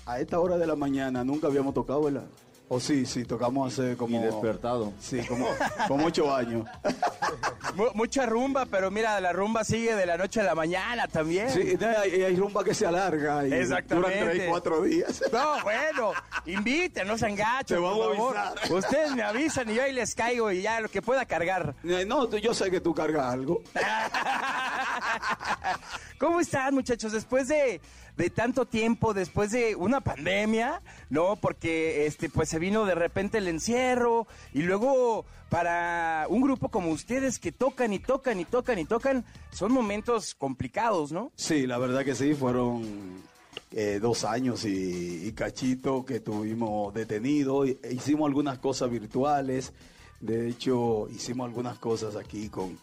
[0.05, 2.27] a esta hora de la mañana nunca habíamos tocado, ¿verdad?
[2.70, 4.18] O sí, sí, tocamos hace como...
[4.18, 4.92] Y despertado.
[5.00, 5.46] Sí, como,
[5.88, 6.68] como ocho años.
[7.74, 11.48] Mu- mucha rumba, pero mira, la rumba sigue de la noche a la mañana también.
[11.50, 14.18] Sí, y hay, rumba que se alarga y Exactamente.
[14.20, 15.22] duran tres, cuatro días.
[15.33, 16.12] No, bueno,
[16.44, 18.37] inviten, no sean gachos, Te vamos por a favor.
[18.37, 18.72] avisar.
[18.72, 21.74] Ustedes me avisan y yo ahí les caigo y ya lo que pueda cargar.
[21.85, 23.62] Eh, No, yo sé que tú cargas algo.
[26.18, 27.12] ¿Cómo están, muchachos?
[27.12, 27.81] Después de,
[28.18, 31.37] de tanto tiempo, después de una pandemia, ¿no?
[31.37, 36.90] Porque este, pues se vino de repente el encierro y luego para un grupo como
[36.90, 41.31] ustedes que tocan y tocan y tocan y tocan, son momentos complicados, ¿no?
[41.37, 43.22] Sí, la verdad que sí, fueron
[43.70, 47.64] eh, dos años y, y cachito que tuvimos detenido.
[47.64, 49.72] E hicimos algunas cosas virtuales,
[50.20, 52.76] de hecho hicimos algunas cosas aquí con,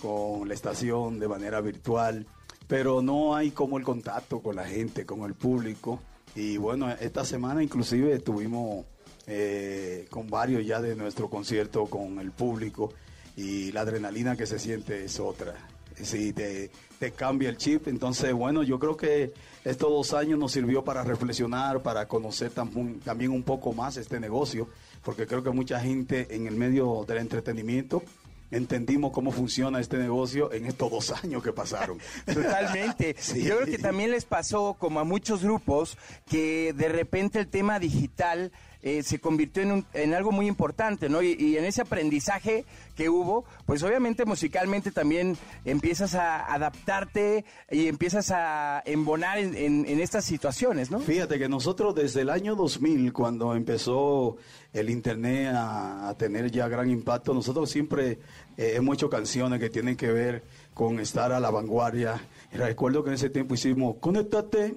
[0.00, 2.26] con la estación de manera virtual,
[2.68, 6.00] pero no hay como el contacto con la gente, con el público.
[6.36, 8.84] Y bueno, esta semana inclusive estuvimos
[9.26, 12.92] eh, con varios ya de nuestro concierto con el público
[13.36, 15.54] y la adrenalina que se siente es otra.
[16.00, 17.88] Sí, te, te cambia el chip.
[17.88, 19.32] Entonces, bueno, yo creo que
[19.64, 24.20] estos dos años nos sirvió para reflexionar, para conocer tam- también un poco más este
[24.20, 24.68] negocio,
[25.02, 28.02] porque creo que mucha gente en el medio del entretenimiento
[28.50, 31.98] entendimos cómo funciona este negocio en estos dos años que pasaron.
[32.26, 33.16] Totalmente.
[33.18, 33.42] Sí.
[33.42, 35.96] Yo creo que también les pasó, como a muchos grupos,
[36.28, 39.62] que de repente el tema digital eh, se convirtió
[39.92, 41.20] en, algo muy importante, ¿no?
[41.20, 42.64] Y, en ese aprendizaje
[42.94, 50.24] que hubo, pues obviamente musicalmente también empiezas a adaptarte y empiezas a embonar en, estas
[50.24, 51.00] situaciones, ¿no?
[51.00, 54.36] Fíjate que nosotros desde el año 2000, cuando empezó
[54.72, 58.18] el Internet a, tener ya gran impacto, nosotros siempre
[58.56, 62.20] eh, hemos hecho canciones que tienen que ver con estar a la vanguardia.
[62.52, 64.76] Recuerdo que en ese tiempo hicimos Conéctate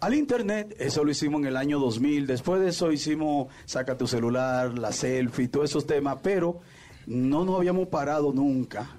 [0.00, 2.26] al Internet, eso lo hicimos en el año 2000.
[2.26, 6.60] Después de eso hicimos Saca tu celular, la selfie, todos esos temas, pero
[7.06, 8.90] no nos habíamos parado nunca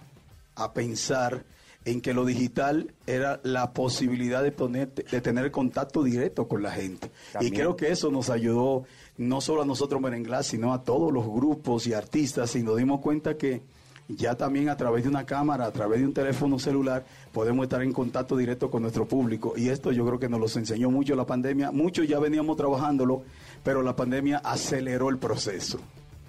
[0.56, 1.44] a pensar
[1.86, 6.72] en que lo digital era la posibilidad de, poner, de tener contacto directo con la
[6.72, 7.12] gente.
[7.32, 7.54] También.
[7.54, 8.84] Y creo que eso nos ayudó
[9.18, 13.00] no solo a nosotros Merenglás, sino a todos los grupos y artistas y nos dimos
[13.00, 13.64] cuenta que
[14.10, 17.82] ya también a través de una cámara, a través de un teléfono celular, podemos estar
[17.82, 19.54] en contacto directo con nuestro público.
[19.58, 21.72] Y esto yo creo que nos lo enseñó mucho la pandemia.
[21.72, 23.24] Muchos ya veníamos trabajándolo,
[23.64, 25.80] pero la pandemia aceleró el proceso.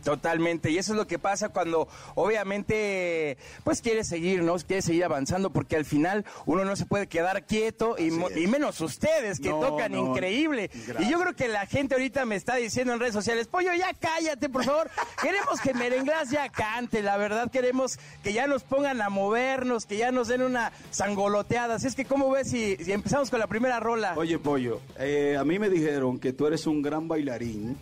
[0.04, 4.56] Totalmente, y eso es lo que pasa cuando obviamente pues quieres seguir, ¿no?
[4.56, 8.80] Quieres seguir avanzando porque al final uno no se puede quedar quieto y, y menos
[8.80, 10.70] ustedes que No, tocan no, increíble.
[10.86, 11.00] gracias.
[11.08, 13.92] Y yo creo que la gente ahorita me está diciendo en redes sociales, pollo, ya
[13.94, 14.90] cállate, por favor.
[15.20, 19.96] queremos que Merenglás ya cante, la verdad queremos que ya nos pongan a movernos, que
[19.96, 21.76] ya nos den una sangoloteada.
[21.76, 24.14] Así es que, ¿cómo ves si, si empezamos con la primera rola?
[24.16, 27.76] Oye, Pollo, eh, a mí me dijeron que tú eres un gran bailarín.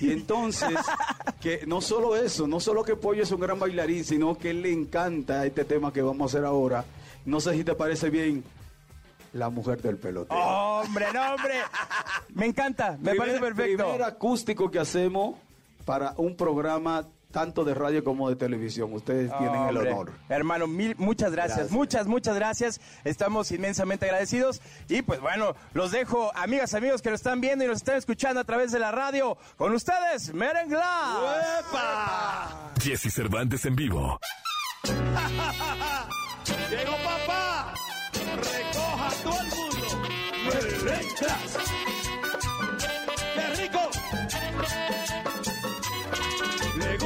[0.00, 0.76] Y entonces,
[1.40, 4.62] que no solo eso, no solo que Pollo es un gran bailarín, sino que él
[4.62, 6.84] le encanta este tema que vamos a hacer ahora.
[7.24, 8.42] No sé si te parece bien,
[9.32, 10.38] la mujer del pelotero.
[10.38, 11.54] Hombre, no, hombre.
[12.34, 13.84] Me encanta, me Primer- parece perfecto.
[13.84, 15.36] Primer acústico que hacemos
[15.84, 17.04] para un programa
[17.34, 18.92] tanto de radio como de televisión.
[18.94, 20.12] Ustedes tienen el Hombre, honor.
[20.28, 21.76] Hermano, mil, muchas gracias, Gracias.
[21.76, 22.80] muchas, muchas gracias.
[23.02, 24.62] Estamos inmensamente agradecidos.
[24.88, 28.40] Y pues bueno, los dejo, amigas, amigos que nos están viendo y nos están escuchando
[28.40, 29.36] a través de la radio.
[29.56, 31.50] Con ustedes, Merenglá.
[32.80, 34.20] Jesse Cervantes en vivo.
[36.70, 37.74] Llegó papá,
[38.36, 39.64] recoja todo el mundo.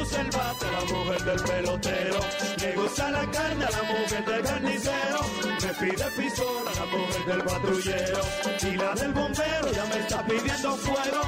[0.09, 2.21] Gusta el a la mujer del pelotero.
[2.61, 5.21] Le gusta la carne a la mujer del carnicero.
[5.44, 8.21] Me pide pistola la mujer del patrullero.
[8.62, 11.21] Y la del bombero ya me está pidiendo fuego.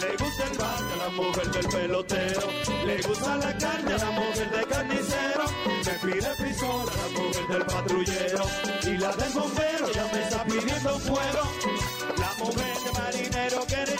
[0.00, 2.40] Le gusta el bate a la mujer del pelotero.
[2.86, 5.44] Le gusta la carne a la mujer del carnicero.
[5.66, 8.44] Me pide pistola la mujer del patrullero.
[8.84, 11.42] Y la del bombero ya me está pidiendo fuego.
[12.16, 13.96] La mujer de marinero quiere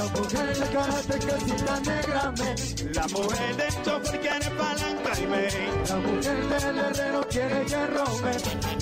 [0.00, 0.10] álgame.
[0.10, 2.54] La mujer de karatecita negra me,
[2.94, 5.48] La mujer del chofer quiere palanca y me.
[5.88, 8.32] la mujer del herrero quiere hierro me,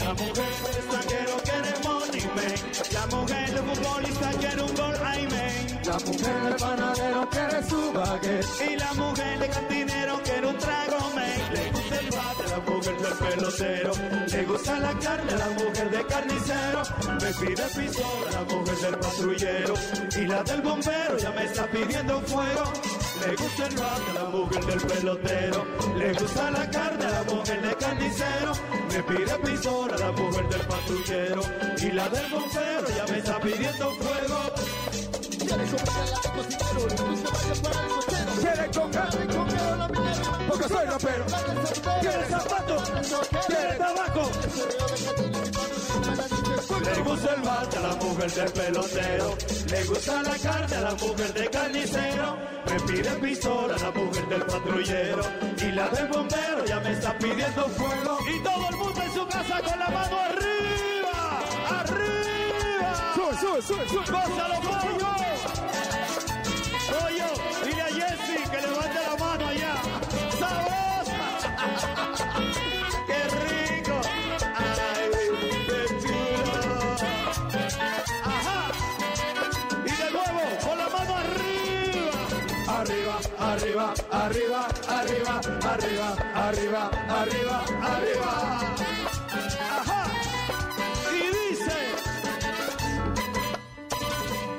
[0.04, 2.58] La mujer del zaguero quiere money man.
[2.92, 5.28] La mujer del futbolista quiere un gol ay
[5.88, 11.10] la mujer del panadero quiere su baguette, Y la mujer del cantinero quiere un trago
[11.14, 11.67] man.
[12.08, 13.92] Le gusta el bate a la mujer del pelotero.
[14.28, 16.82] Le gusta la carne la mujer del carnicero.
[17.20, 19.74] Me pide pistola la mujer del patrullero.
[20.16, 22.72] Y la del bombero ya me está pidiendo fuego.
[23.20, 25.66] Le gusta el a la mujer del pelotero.
[25.98, 28.52] Le gusta la carne la mujer del carnicero.
[28.90, 31.42] Me pide pistola la mujer del patrullero.
[31.78, 34.38] Y la del bombero ya me está pidiendo fuego.
[35.38, 38.27] Quiere comer la de cocinero, incluso vaya para el cochero.
[38.40, 40.38] Quiere conga, Quiere comer la minera.
[40.48, 41.24] porque soy rapero.
[42.00, 42.76] Quiere zapato,
[43.46, 44.30] quiere tabaco.
[46.84, 49.36] Le gusta el bate a la mujer del pelotero,
[49.70, 54.28] le gusta la carne a la mujer del carnicero, me pide pistola a la mujer
[54.28, 55.20] del patrullero
[55.58, 59.26] y la del bombero ya me está pidiendo fuego y todo el mundo en su
[59.26, 61.40] casa con la mano arriba,
[61.80, 63.14] arriba.
[63.14, 65.17] Sube, sube, sube, sube.
[83.58, 85.40] Arriba, arriba, arriba,
[85.72, 86.08] arriba,
[86.46, 88.32] arriba, arriba, arriba.
[89.80, 90.04] Ajá.
[91.12, 91.76] Y dice...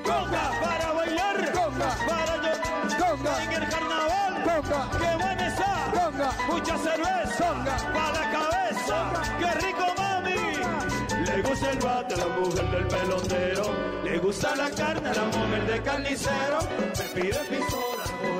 [0.03, 1.89] Conga para bailar, Conga.
[2.09, 3.43] para yo, Conga.
[3.45, 4.89] en el carnaval, Conga.
[4.91, 6.31] que buena está, Conga.
[6.49, 7.77] mucha cerveza, Conga.
[7.93, 8.97] para la cabeza,
[9.39, 11.25] qué rico mami.
[11.25, 13.63] Le gusta el bate a la mujer del pelotero,
[14.03, 16.59] le gusta la carne a la mujer del carnicero,
[16.97, 17.98] me pide pistola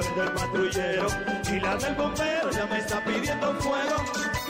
[0.10, 1.08] mujer del patrullero
[1.52, 3.96] y la del bombero ya me está pidiendo fuego.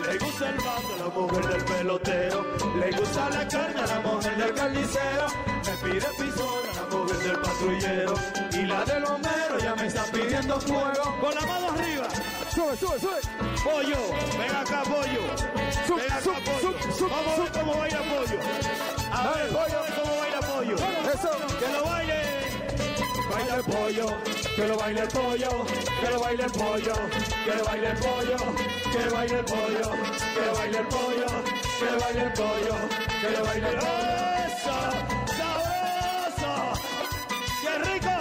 [0.06, 2.46] Le gusta el bate a la mujer del pelotero,
[2.80, 5.28] le gusta la carne a la mujer del carnicero,
[5.66, 8.14] me pide pistola a la mujer del patrullero
[8.54, 11.18] y la del bombero ya me está pidiendo fuego.
[11.20, 12.08] Con la mano arriba,
[12.56, 13.22] Sube, sube, sube.
[13.64, 13.98] pollo,
[14.40, 15.22] ven acá pollo,
[15.88, 16.94] Sub, ven acá sub, pollo.
[16.98, 18.40] sub, Vamos a ver cómo baila pollo.
[19.12, 19.60] A Dale, ver, pollo.
[19.60, 20.76] vamos a ver cómo baila pollo.
[21.14, 21.32] Eso.
[21.60, 22.29] Que lo baile.
[23.30, 24.08] Baila el pollo,
[24.56, 25.66] que lo baile el pollo,
[26.02, 26.94] que lo baile el pollo,
[27.46, 28.38] que lo baile el pollo,
[28.92, 29.90] que lo baile el pollo,
[30.34, 31.28] que lo baile el pollo,
[31.80, 32.76] que lo baile el pollo,
[33.22, 34.20] que lo baile el pollo.
[35.38, 36.54] ¡Sabroso!
[37.62, 38.16] ¡Qué rico!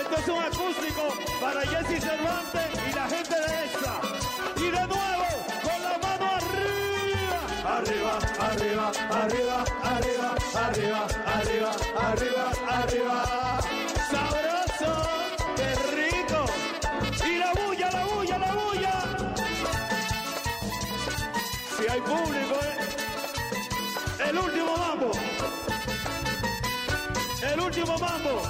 [0.00, 1.04] Esto es un acústico
[1.40, 4.00] para Jesse Cervantes y la gente de esa.
[4.56, 5.28] Y de nuevo,
[5.62, 7.40] con la mano arriba.
[7.76, 13.16] Arriba, arriba, arriba, arriba, arriba, arriba, arriba, arriba.
[13.26, 13.45] Sabroso,
[21.86, 24.28] Si hay público, ¿eh?
[24.28, 25.12] El último mambo.
[27.52, 28.42] El último mambo.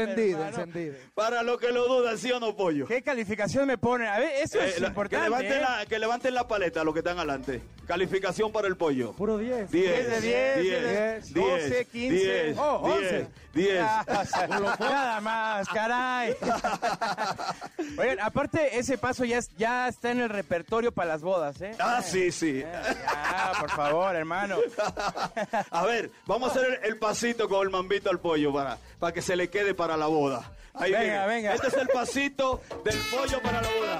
[0.00, 0.94] Encendido, encendido.
[1.14, 2.86] para los que lo dudan, ¿sí o no, pollo?
[2.86, 4.08] ¿Qué calificación me pone?
[4.08, 5.24] A ver, eso Eh, es la- importante.
[5.24, 5.60] que, levanten ¿eh?
[5.60, 7.62] la, que levanten la paleta los que están adelante.
[7.86, 9.12] Calificación para el pollo.
[9.12, 9.70] Puro 10.
[9.70, 10.20] 10, 10 de
[10.62, 12.16] 10, 10, 12, 15.
[12.44, 13.26] 10, oh, 11.
[13.54, 13.80] 10.
[13.82, 14.04] Ah,
[14.80, 16.34] Nada más, caray.
[17.98, 21.72] Oigan, aparte, ese paso ya, ya está en el repertorio para las bodas, ¿eh?
[21.78, 22.62] Ah, sí, sí.
[23.06, 24.56] Ah, por favor, hermano.
[25.70, 29.12] A ver, vamos a hacer el, el pasito con el mambito al pollo para, para
[29.12, 30.52] que se le quede para la boda.
[30.74, 31.26] Ahí Venga, viene.
[31.26, 31.54] venga.
[31.54, 33.98] Este es el pasito del pollo para la boda.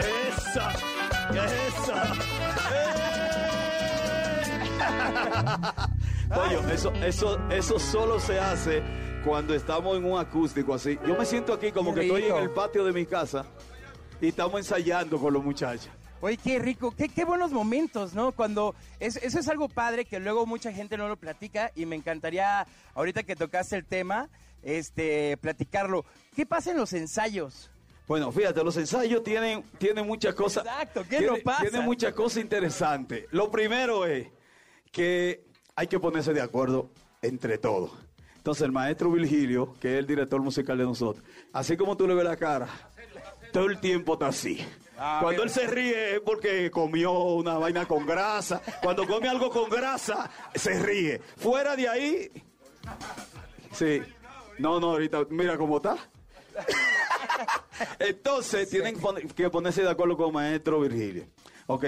[0.00, 0.72] Esa,
[1.34, 2.14] esa.
[2.72, 2.96] ¡Eh!
[6.34, 8.82] Pollo, eso, eso, eso solo se hace
[9.24, 10.98] cuando estamos en un acústico así.
[11.06, 13.44] Yo me siento aquí como que estoy en el patio de mi casa
[14.20, 15.90] y estamos ensayando con los muchachos.
[16.22, 18.32] Oye, qué rico, qué, qué buenos momentos, ¿no?
[18.32, 21.96] Cuando es- eso es algo padre que luego mucha gente no lo platica y me
[21.96, 24.28] encantaría, ahorita que tocaste el tema,
[24.62, 26.04] este, platicarlo.
[26.36, 27.70] ¿Qué pasa en los ensayos?
[28.06, 30.64] Bueno, fíjate, los ensayos tienen, tienen muchas cosas.
[30.66, 31.62] Exacto, ¿qué tiene- no pasa?
[31.62, 33.24] Tienen muchas cosas interesantes.
[33.30, 34.26] Lo primero es
[34.92, 35.44] que
[35.76, 36.90] hay que ponerse de acuerdo
[37.22, 37.92] entre todos.
[38.36, 42.14] Entonces, el maestro Virgilio, que es el director musical de nosotros, así como tú le
[42.14, 42.68] ves la cara,
[43.52, 44.58] todo el tiempo está así.
[45.02, 48.60] Ah, Cuando él se ríe es porque comió una vaina con grasa.
[48.82, 51.18] Cuando come algo con grasa, se ríe.
[51.38, 52.30] Fuera de ahí,
[53.72, 54.02] sí.
[54.58, 55.96] No, no, ahorita, mira cómo está.
[57.98, 61.24] Entonces tienen que pon- que ponerse de acuerdo con el maestro Virgilio.
[61.66, 61.84] Ok,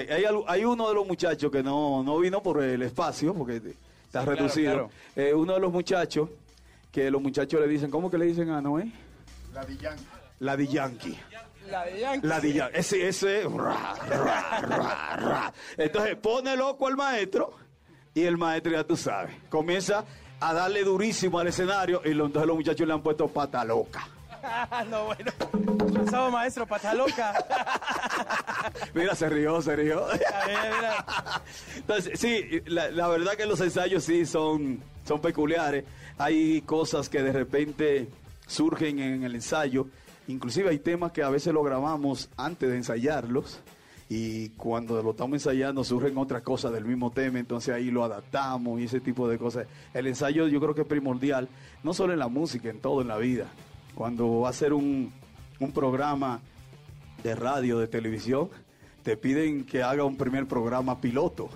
[0.47, 4.31] hay, uno de los muchachos que no, no vino por el espacio, porque está claro,
[4.31, 4.71] reducido.
[4.73, 4.89] claro.
[5.15, 6.29] Eh, uno de los muchachos,
[6.91, 8.91] que los muchachos le dicen, ¿cómo que le dicen a Noé?
[9.53, 10.03] La de Yankee.
[10.39, 11.19] La de Yankee.
[11.73, 12.27] La de Yankee.
[12.27, 12.77] La de Yankee.
[12.79, 13.43] Ese, ese.
[13.49, 15.53] ra, ra, ra, ra.
[15.77, 17.51] Entonces pone loco al maestro
[18.13, 20.05] y el maestro, ya tú sabes, comienza
[20.39, 24.07] a darle durísimo al escenario y lo- entonces los muchachos le han puesto pata loca.
[24.89, 25.31] no, bueno.
[26.05, 27.33] Pasado maestro, pata loca.
[28.93, 30.05] Mira, se rió, se rió.
[31.75, 35.85] Entonces, sí, la, la verdad que los ensayos sí son, son peculiares.
[36.17, 38.09] Hay cosas que de repente
[38.45, 39.87] surgen en el ensayo.
[40.27, 43.59] Inclusive hay temas que a veces lo grabamos antes de ensayarlos.
[44.09, 48.79] Y cuando lo estamos ensayando surgen otras cosas del mismo tema, entonces ahí lo adaptamos
[48.79, 49.65] y ese tipo de cosas.
[49.93, 51.49] El ensayo yo creo que es primordial,
[51.83, 53.47] no solo en la música, en todo en la vida.
[53.95, 55.11] Cuando va a ser un,
[55.59, 56.41] un programa
[57.23, 58.49] de radio, de televisión,
[59.03, 61.49] te piden que haga un primer programa piloto.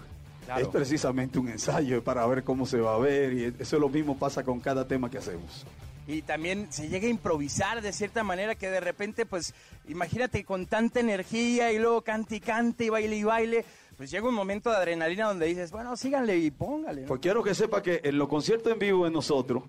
[0.45, 0.61] Claro.
[0.61, 3.89] Es precisamente un ensayo para ver cómo se va a ver y eso es lo
[3.89, 5.65] mismo pasa con cada tema que hacemos.
[6.07, 9.53] Y también se llega a improvisar de cierta manera que de repente, pues,
[9.89, 13.65] imagínate con tanta energía y luego cante y cante y baile y baile,
[13.97, 17.03] pues llega un momento de adrenalina donde dices, bueno, síganle y póngale.
[17.03, 19.63] Pues quiero que sepa que en los conciertos en vivo de nosotros,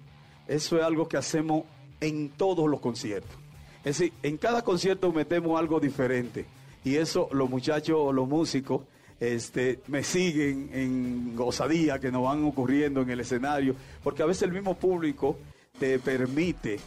[0.47, 1.65] eso es algo que hacemos
[2.01, 3.37] en todos los conciertos.
[3.79, 6.47] Es decir, en cada concierto metemos algo diferente.
[6.85, 8.83] Y eso los muchachos, los músicos,
[9.19, 13.75] este, me siguen en gozadía que nos van ocurriendo en el escenario,
[14.05, 15.37] porque a veces el mismo público
[15.79, 16.79] te permite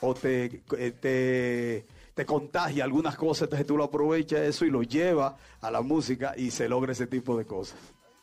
[0.00, 4.82] o te, eh, te, te contagia algunas cosas, entonces tú lo aprovechas eso y lo
[4.82, 7.78] llevas a la música y se logra ese tipo de cosas.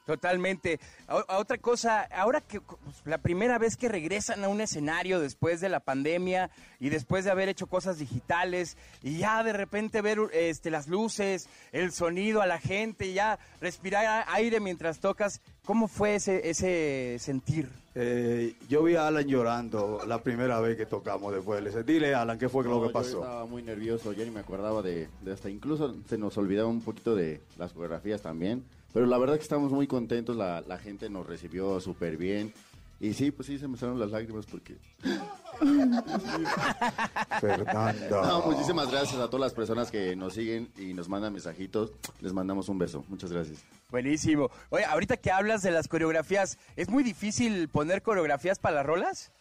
[0.05, 0.79] Totalmente.
[1.07, 5.61] A- otra cosa, ahora que pues, la primera vez que regresan a un escenario después
[5.61, 6.49] de la pandemia
[6.79, 11.47] y después de haber hecho cosas digitales y ya de repente ver este, las luces,
[11.71, 17.17] el sonido a la gente, y ya respirar aire mientras tocas, ¿cómo fue ese, ese
[17.19, 17.69] sentir?
[17.95, 21.61] Eh, yo vi a Alan llorando la primera vez que tocamos después.
[21.61, 23.19] Le dije, dile Alan, ¿qué fue lo que yo pasó?
[23.23, 26.81] estaba muy nervioso, ya ni me acordaba de, de hasta incluso se nos olvidaba un
[26.81, 28.65] poquito de las coreografías también.
[28.93, 32.53] Pero la verdad que estamos muy contentos, la, la gente nos recibió súper bien.
[32.99, 34.77] Y sí, pues sí, se me salieron las lágrimas porque...
[37.41, 38.21] Fernando.
[38.21, 41.91] No, muchísimas gracias a todas las personas que nos siguen y nos mandan mensajitos.
[42.21, 43.03] Les mandamos un beso.
[43.09, 43.59] Muchas gracias.
[43.89, 44.49] Buenísimo.
[44.69, 49.31] Oye, ahorita que hablas de las coreografías, ¿es muy difícil poner coreografías para las rolas?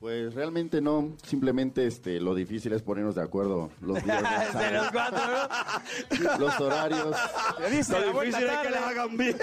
[0.00, 4.90] Pues realmente no, simplemente este, lo difícil es ponernos de acuerdo los días, de los
[4.90, 6.38] cuatro, ¿no?
[6.38, 7.14] los horarios.
[7.60, 9.36] Le dice Lo difícil es que las hagan bien.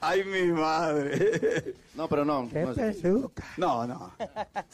[0.00, 1.74] Ay, mi madre.
[1.94, 3.28] No, pero no, no es difícil.
[3.56, 4.10] No, no.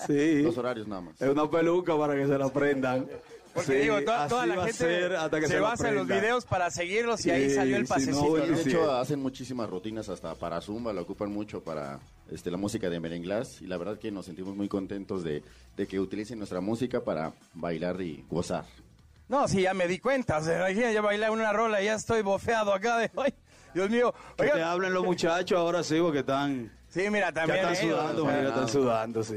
[0.07, 0.41] Sí.
[0.41, 1.21] los horarios nada más.
[1.21, 3.07] Es una peluca para que se la aprendan.
[3.55, 6.07] Porque Sí, digo, toda, la gente ser hasta que se, se la basa en los
[6.07, 8.39] videos para seguirlos y ahí Sí, salió el pasecito.
[8.39, 8.47] ¿no?
[8.47, 8.71] De sí.
[8.71, 12.01] hecho, hacen muchísimas rutinas hasta para Zumba, lo ocupan mucho para
[12.31, 15.43] este, la música de merenglás y la verdad que nos sentimos muy contentos de,
[15.77, 18.65] de que utilicen nuestra música para bailar y gozar.
[19.29, 20.39] No, sí, ya me di cuenta.
[20.39, 23.33] O sea, yo bailar una rola y ya estoy bofeado acá de hoy.
[23.75, 24.15] Dios mío.
[24.37, 27.59] Que te hablen los muchachos ahora sí, porque están, sí, mira, ya también.
[27.61, 29.37] están ellos, sudando, o sea, mira, están sudando, sí.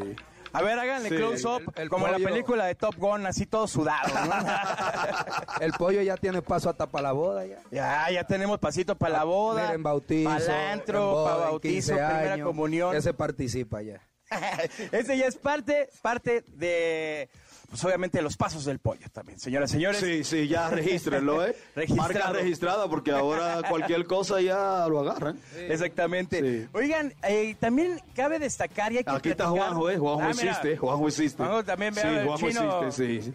[0.55, 1.15] A ver, háganle Sí.
[1.15, 4.07] close up, El- el como en la película de Top Gun, así todo sudado.
[4.13, 4.31] ¿no?
[5.61, 7.59] El pollo ya tiene paso hasta para la boda ya.
[7.71, 9.61] ya, ya tenemos pasito para la boda.
[9.63, 12.95] Mira, en bautizo, Para antro, para bautizo, 15 primera años, comunión.
[12.95, 14.01] Ese participa ya.
[14.91, 17.29] Ese ya es parte, parte de,
[17.69, 19.99] pues obviamente, los pasos del pollo también, señoras y señores.
[19.99, 21.55] Sí, sí, ya regístrenlo, ¿eh?
[21.95, 25.39] Marca registrada, porque ahora cualquier cosa ya lo agarran.
[25.57, 26.41] Exactamente.
[26.63, 26.67] Sí.
[26.73, 29.97] Oigan, eh, también cabe destacar y hay que Aquí está Juanjo, ¿eh?
[29.97, 31.37] Juanjo Ah, existe, Juanjo existe.
[31.43, 32.85] Juanjo también, Sí, vea, el Juanjo chino.
[32.87, 33.31] existe, sí.
[33.31, 33.33] sí.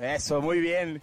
[0.00, 1.00] Eso, muy bien.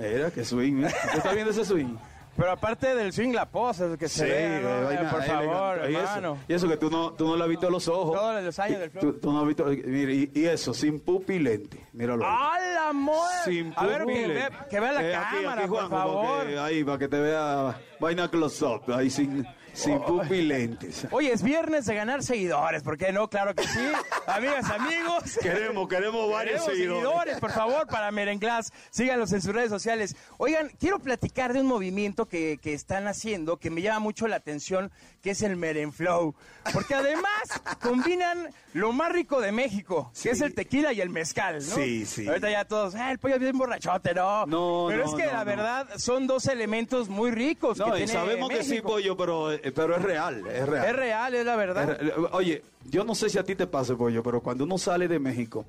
[0.00, 0.86] Mira, qué swing, ¿eh?
[0.86, 1.96] ¿Usted está viendo ese swing?
[2.36, 4.84] Pero aparte del swing, la pose, que se vea, ¿no?
[4.86, 5.90] vaina por favor, elegante.
[5.90, 6.38] Y eso- hermano.
[6.48, 8.14] Y eso, que tú no, tú no le has visto los ojos.
[8.14, 9.12] Todos los años del flow.
[9.14, 11.86] tú no has visto, mira, y, y eso, sin pupilente.
[11.92, 12.24] Míralo.
[12.26, 12.32] ahí.
[12.36, 13.44] ¡A la moda!
[13.44, 16.46] Sin A ver, que, que vea la Eh, aquí, cámara, por favor.
[16.58, 19.46] ahí, para que te vea vaina close-up, ahí sin,
[19.76, 21.06] sin pupilentes.
[21.10, 23.28] Oye, es viernes de ganar seguidores, ¿por qué no?
[23.28, 23.78] Claro que sí.
[24.26, 25.38] Amigas, amigos.
[25.40, 27.38] Queremos, queremos varios Queremos seguidores.
[27.38, 28.72] por favor, para Merenglás.
[28.90, 30.16] Síganlos en sus redes sociales.
[30.38, 34.36] Oigan, quiero platicar de un movimiento que, que están haciendo que me llama mucho la
[34.36, 34.90] atención,
[35.26, 36.36] que es el Merenflow.
[36.72, 37.42] Porque además
[37.82, 41.74] combinan lo más rico de México, que es el tequila y el mezcal, ¿no?
[41.74, 42.28] Sí, sí.
[42.28, 44.46] Ahorita ya todos, ah, el pollo es bien borrachote, no.
[44.46, 45.44] No, Pero no, es que no, la no.
[45.44, 47.76] verdad son dos elementos muy ricos.
[47.76, 50.86] No, que y tiene sabemos que sí, pollo, pero, eh, pero es real, es real.
[50.86, 52.00] Es real, es la verdad.
[52.00, 55.08] Es Oye, yo no sé si a ti te pasa, pollo, pero cuando uno sale
[55.08, 55.64] de México,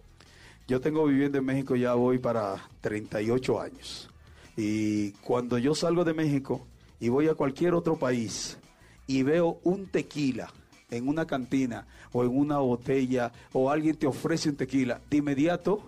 [0.68, 4.08] yo tengo viviendo en México ya voy para 38 años.
[4.56, 6.62] Y cuando yo salgo de México
[7.00, 8.60] y voy a cualquier otro país
[9.08, 10.52] y veo un tequila
[10.90, 15.82] en una cantina o en una botella o alguien te ofrece un tequila, de inmediato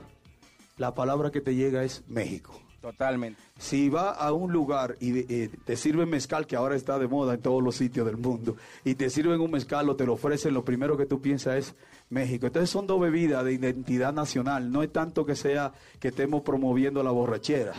[0.78, 2.60] la palabra que te llega es México.
[2.82, 3.42] Totalmente.
[3.58, 7.34] Si va a un lugar y eh, te sirven mezcal, que ahora está de moda
[7.34, 8.56] en todos los sitios del mundo,
[8.86, 11.76] y te sirven un mezcal o te lo ofrecen, lo primero que tú piensas es
[12.10, 12.48] México.
[12.48, 14.72] Entonces son dos bebidas de identidad nacional.
[14.72, 17.74] No es tanto que sea que estemos promoviendo la borrachera.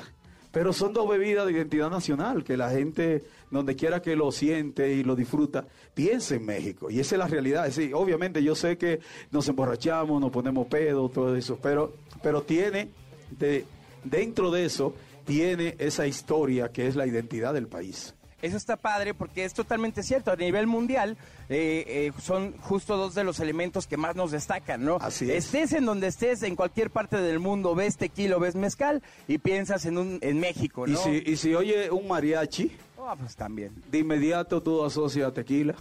[0.53, 4.93] Pero son dos bebidas de identidad nacional, que la gente, donde quiera que lo siente
[4.95, 6.91] y lo disfruta, piense en México.
[6.91, 7.71] Y esa es la realidad.
[7.71, 12.89] Sí, obviamente yo sé que nos emborrachamos, nos ponemos pedo, todo eso, pero, pero tiene,
[13.39, 13.65] de,
[14.03, 14.95] dentro de eso,
[15.25, 18.15] tiene esa historia que es la identidad del país.
[18.43, 20.31] Eso está padre porque es totalmente cierto.
[20.31, 21.17] A nivel mundial
[21.49, 24.97] eh, eh, son justo dos de los elementos que más nos destacan, ¿no?
[25.01, 25.45] Así es.
[25.47, 29.85] Estés en donde estés, en cualquier parte del mundo, ves tequila, ves mezcal y piensas
[29.87, 30.95] en, un, en México, ¿no?
[30.95, 33.73] Y si, y si oye un mariachi, Ah, pues también.
[33.91, 35.75] de inmediato tú asocias a tequila.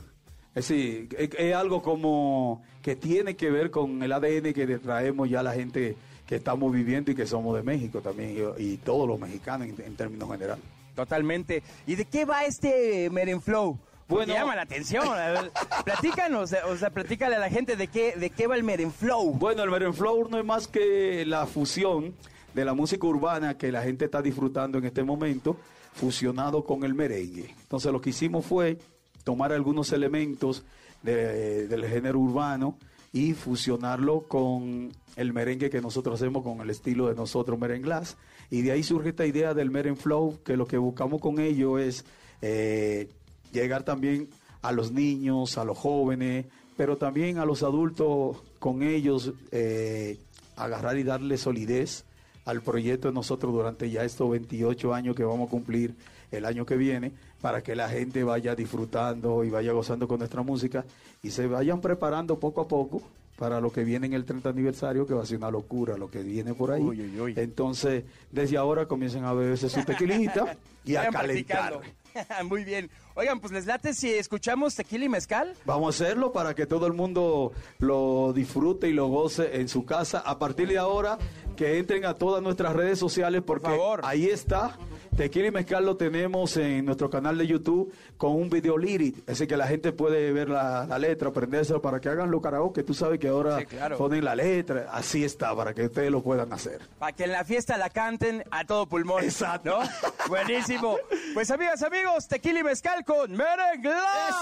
[0.55, 5.29] Es decir, es, es algo como que tiene que ver con el ADN que traemos
[5.29, 5.95] ya la gente
[6.25, 9.75] que estamos viviendo y que somos de México también, y, y todos los mexicanos en,
[9.85, 10.63] en términos generales.
[11.03, 11.63] Totalmente.
[11.87, 13.77] ¿Y de qué va este Merenflow?
[14.07, 14.33] Bueno, Bueno.
[14.33, 15.03] llama la atención.
[15.85, 19.33] Platícanos, o sea, platícale a la gente de qué, de qué va el Merenflow.
[19.33, 22.13] Bueno, el Merenflow no es más que la fusión
[22.53, 25.57] de la música urbana que la gente está disfrutando en este momento,
[25.93, 27.53] fusionado con el merengue.
[27.61, 28.77] Entonces lo que hicimos fue
[29.23, 30.63] tomar algunos elementos
[31.03, 32.77] de- del género urbano
[33.11, 38.17] y fusionarlo con el merengue que nosotros hacemos con el estilo de nosotros merenglás.
[38.49, 42.05] Y de ahí surge esta idea del Merenflow, que lo que buscamos con ello es
[42.41, 43.09] eh,
[43.51, 44.29] llegar también
[44.61, 46.45] a los niños, a los jóvenes,
[46.77, 50.17] pero también a los adultos con ellos, eh,
[50.55, 52.05] agarrar y darle solidez
[52.45, 55.95] al proyecto de nosotros durante ya estos 28 años que vamos a cumplir
[56.31, 60.41] el año que viene, para que la gente vaya disfrutando y vaya gozando con nuestra
[60.41, 60.85] música
[61.23, 63.01] y se vayan preparando poco a poco
[63.39, 66.11] para lo que viene en el 30 aniversario, que va a ser una locura lo
[66.11, 66.81] que viene por ahí.
[66.81, 67.33] Uy, uy, uy.
[67.37, 71.79] Entonces, desde ahora comiencen a beberse su tequilita y a calentar.
[72.45, 72.89] Muy bien.
[73.19, 75.53] Oigan, pues les late si escuchamos tequila y mezcal.
[75.65, 79.83] Vamos a hacerlo para que todo el mundo lo disfrute y lo goce en su
[79.83, 80.19] casa.
[80.19, 81.17] A partir de ahora,
[81.57, 83.99] que entren a todas nuestras redes sociales porque favor.
[84.05, 84.77] ahí está.
[85.17, 89.29] Tequila y Mezcal lo tenemos en nuestro canal de YouTube con un video lyric.
[89.29, 92.83] Así que la gente puede ver la, la letra, aprendérselo para que hagan los karaoke.
[92.83, 93.97] Tú sabes que ahora Sí, claro.
[93.97, 94.87] ponen la letra.
[94.93, 96.79] Así está, para que ustedes lo puedan hacer.
[96.99, 99.25] Para que en la fiesta la canten a todo pulmón.
[99.25, 99.77] Exacto.
[99.81, 99.89] ¿No?
[100.29, 100.95] Buenísimo.
[101.33, 104.35] Pues amigas, amigos, tequila y mezcal con Merenglás.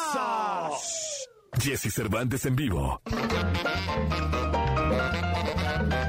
[1.58, 3.02] Jesse Cervantes en vivo.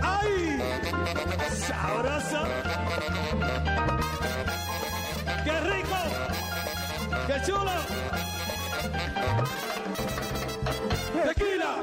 [0.02, 0.58] ¡Ay!
[1.68, 2.42] ¡Sabroso!
[5.44, 5.98] ¡Qué rico!
[7.28, 7.76] ¡Qué chulo!
[11.26, 11.76] ¡Tequila!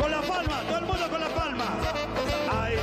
[0.00, 1.78] Con la palma, todo el mundo con la palma.
[2.50, 2.74] ¡Ay!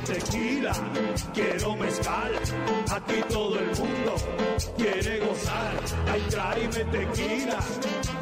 [0.00, 0.72] Tequila,
[1.34, 2.32] quiero mezcal.
[2.90, 4.14] Aquí todo el mundo
[4.76, 5.74] quiere gozar.
[6.10, 7.58] Ay, tráeme tequila,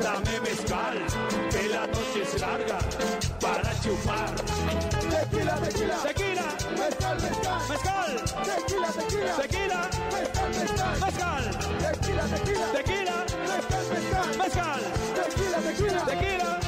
[0.03, 0.99] dame mezcal.
[1.51, 2.79] Que la noche es larga
[3.41, 4.35] para chupar.
[4.35, 6.47] Tequila, tequila, Tequila,
[6.79, 11.45] mezcal, mezcal, mezcal, tequila, tequila, tequila, mezcal, mezcal, mezcal,
[11.81, 13.16] tequila, tequila, tequila,
[13.47, 14.81] mezcal, mezcal, mezcal,
[15.14, 16.66] tequila, tequila, tequila.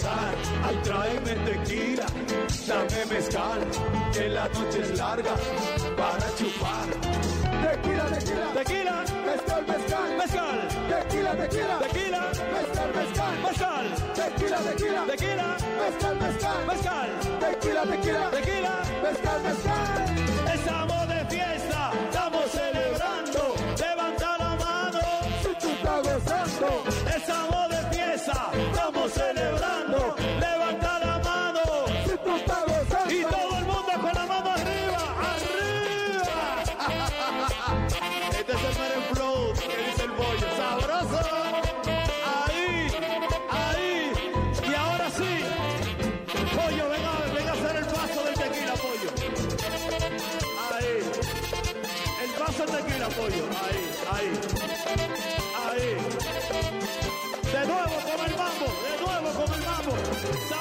[0.00, 0.34] Gozar.
[0.64, 2.06] Ay, tráeme tequila,
[2.66, 3.60] dame mezcal.
[4.12, 5.34] Que la noche es larga
[5.96, 6.88] para chupar.
[7.62, 12.22] Tequila, tequila, Tequila, mezcal, mezcal, mezcal, tequila, tequila, tequila,
[12.52, 13.84] mezcal, mezcal, mezcal,
[14.14, 17.08] tequila, tequila, tequila, mezcal, mezcal, mezcal,
[17.40, 18.74] tequila, tequila, tequila.
[19.02, 20.54] mezcal, mezcal.
[20.54, 23.54] Estamos de fiesta, estamos celebrando.
[23.78, 25.00] Levanta la mano,
[25.42, 26.84] Si tú estás gozando,
[27.16, 29.79] estamos de fiesta, estamos celebrando.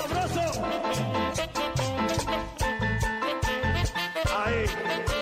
[0.09, 0.63] Sabroso.
[4.43, 4.65] Ahí,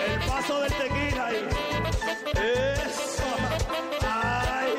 [0.06, 1.48] el paso del tequila ahí.
[2.32, 3.22] Eso.
[4.02, 4.72] Ay.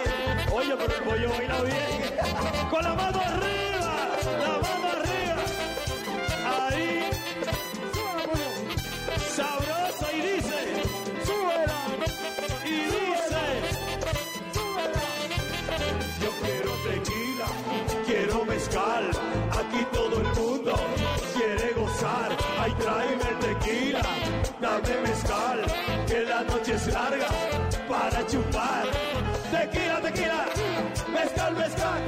[0.52, 2.70] Oye, pero el pollo baila bien.
[2.72, 3.49] Con la mano arriba,
[22.80, 24.02] tráeme tequila,
[24.62, 25.60] dame mezcal.
[26.08, 27.28] Que la noche es larga
[27.88, 28.86] para chupar.
[29.52, 30.46] Tequila, tequila,
[31.14, 32.02] mezcal, mezcal.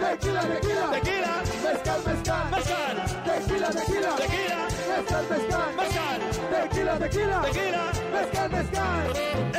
[0.00, 0.90] Tequila, tequila.
[0.92, 1.32] Tequila,
[1.62, 2.50] Mezcal, mezcal.
[2.50, 2.96] mezcal.
[3.24, 4.16] Tequila, tequila.
[4.16, 5.74] Tequila, Mezcal, mezcal.
[5.76, 6.20] mezcal.
[6.50, 7.40] Tequila, tequila.
[7.42, 7.84] Tequila.
[8.12, 9.04] Mezcal, mezcal.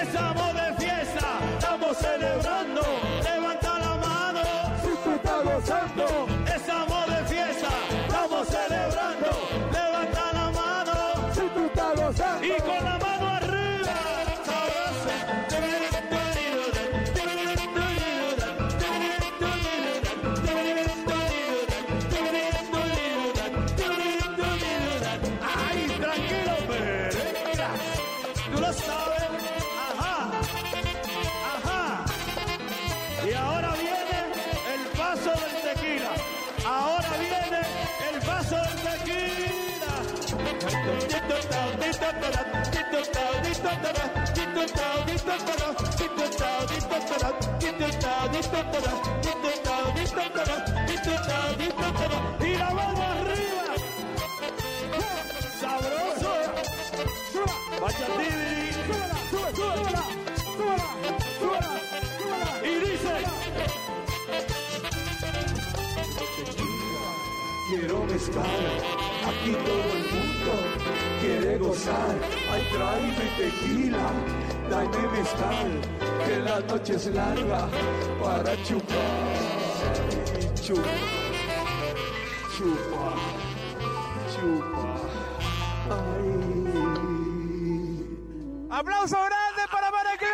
[0.04, 1.28] Estamos de fiesta,
[1.58, 2.82] estamos celebrando.
[3.24, 4.42] Levanta la mano.
[4.84, 6.43] Si tú estás gozando.
[52.40, 53.76] Y la arriba.
[55.60, 56.34] Sabroso.
[62.64, 63.16] Y dice.
[67.70, 70.54] Quiero mezcal, aquí todo el mundo
[71.22, 72.16] quiere gozar.
[72.52, 74.08] Ay, tráeme tequila,
[74.70, 75.72] dame mezcal,
[76.26, 77.68] que la noche es larga
[78.22, 78.98] para chupar.
[80.40, 80.94] Y chupa,
[82.56, 83.06] chupa,
[84.34, 84.84] chupa.
[85.90, 86.44] Ay.
[88.70, 90.30] ¡Aplauso grande para Maracruz!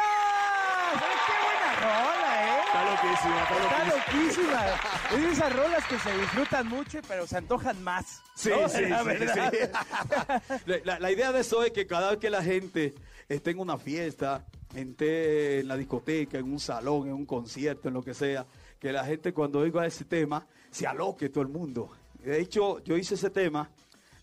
[1.27, 2.63] ¡Qué buena rola, eh!
[2.65, 4.88] Está loquísima, está Está loquísima.
[5.11, 8.21] Es esas rolas que se disfrutan mucho, pero se antojan más.
[8.35, 8.69] Sí, ¿no?
[8.69, 9.53] sí, La sí, verdad.
[10.65, 10.71] sí.
[10.83, 12.93] La, la idea de eso es que cada vez que la gente
[13.27, 14.45] esté en una fiesta,
[14.75, 18.45] esté en la discoteca, en un salón, en un concierto, en lo que sea,
[18.79, 21.89] que la gente cuando oiga ese tema se aloque todo el mundo.
[22.23, 23.69] De hecho, yo hice ese tema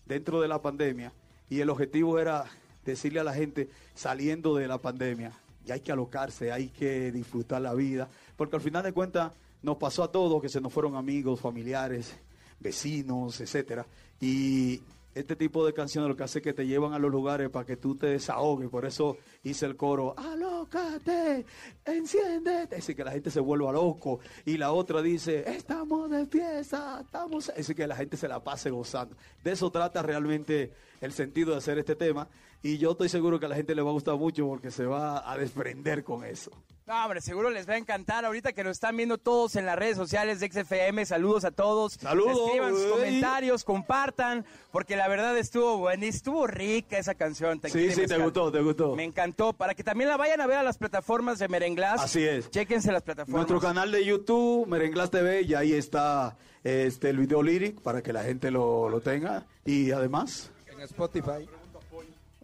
[0.05, 1.11] dentro de la pandemia
[1.49, 2.45] y el objetivo era
[2.85, 5.33] decirle a la gente saliendo de la pandemia,
[5.65, 8.07] y hay que alocarse, hay que disfrutar la vida,
[8.37, 9.33] porque al final de cuentas
[9.67, 12.17] nos pasó a todos que se nos fueron amigos, familiares,
[12.57, 13.85] vecinos, etcétera,
[14.21, 14.79] y
[15.13, 17.65] este tipo de canciones lo que hace es que te llevan a los lugares para
[17.65, 21.45] que tú te desahogues, por eso hice el coro, alócate,
[21.83, 27.01] enciéndete, es que la gente se vuelva loco, y la otra dice, estamos de fiesta,
[27.03, 29.17] estamos, es que la gente se la pase gozando.
[29.43, 32.25] De eso trata realmente el sentido de hacer este tema,
[32.63, 34.85] y yo estoy seguro que a la gente le va a gustar mucho porque se
[34.85, 36.51] va a desprender con eso.
[36.87, 38.23] No, hombre, seguro les va a encantar.
[38.23, 41.93] Ahorita que nos están viendo todos en las redes sociales de XFM, saludos a todos.
[41.95, 47.59] Saludos, Escriban sus comentarios, compartan, porque la verdad estuvo buena, estuvo rica esa canción.
[47.65, 48.95] Sí, sí, te gustó, te gustó.
[48.95, 49.51] Me encantó.
[49.51, 51.99] Para que también la vayan a ver a las plataformas de Merenglas.
[51.99, 52.49] Así es.
[52.51, 53.49] Chéquense las plataformas.
[53.49, 58.13] Nuestro canal de YouTube, Merenglas TV, y ahí está este, el video lyric para que
[58.13, 59.45] la gente lo, lo tenga.
[59.65, 61.49] Y además, En Spotify.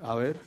[0.03, 0.37] A ver.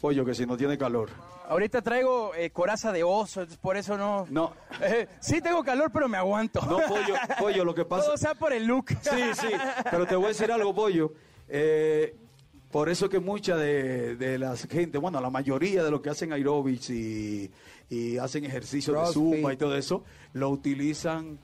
[0.00, 1.10] Pollo, que si no tiene calor.
[1.48, 4.26] Ahorita traigo eh, coraza de oso, por eso no.
[4.30, 4.52] No,
[4.82, 6.60] Eh, sí tengo calor, pero me aguanto.
[6.62, 8.04] no, pollo, pollo, lo que pasa.
[8.04, 8.90] Todo sea por el look.
[9.00, 9.48] Sí, sí,
[9.90, 11.12] pero te voy a decir algo, pollo.
[11.48, 12.14] Eh,
[12.70, 16.34] por eso que mucha de, de las gente, bueno, la mayoría de los que hacen
[16.34, 17.50] aerobics y,
[17.88, 20.04] y hacen ejercicios de zumba y todo eso,
[20.34, 21.38] lo utilizan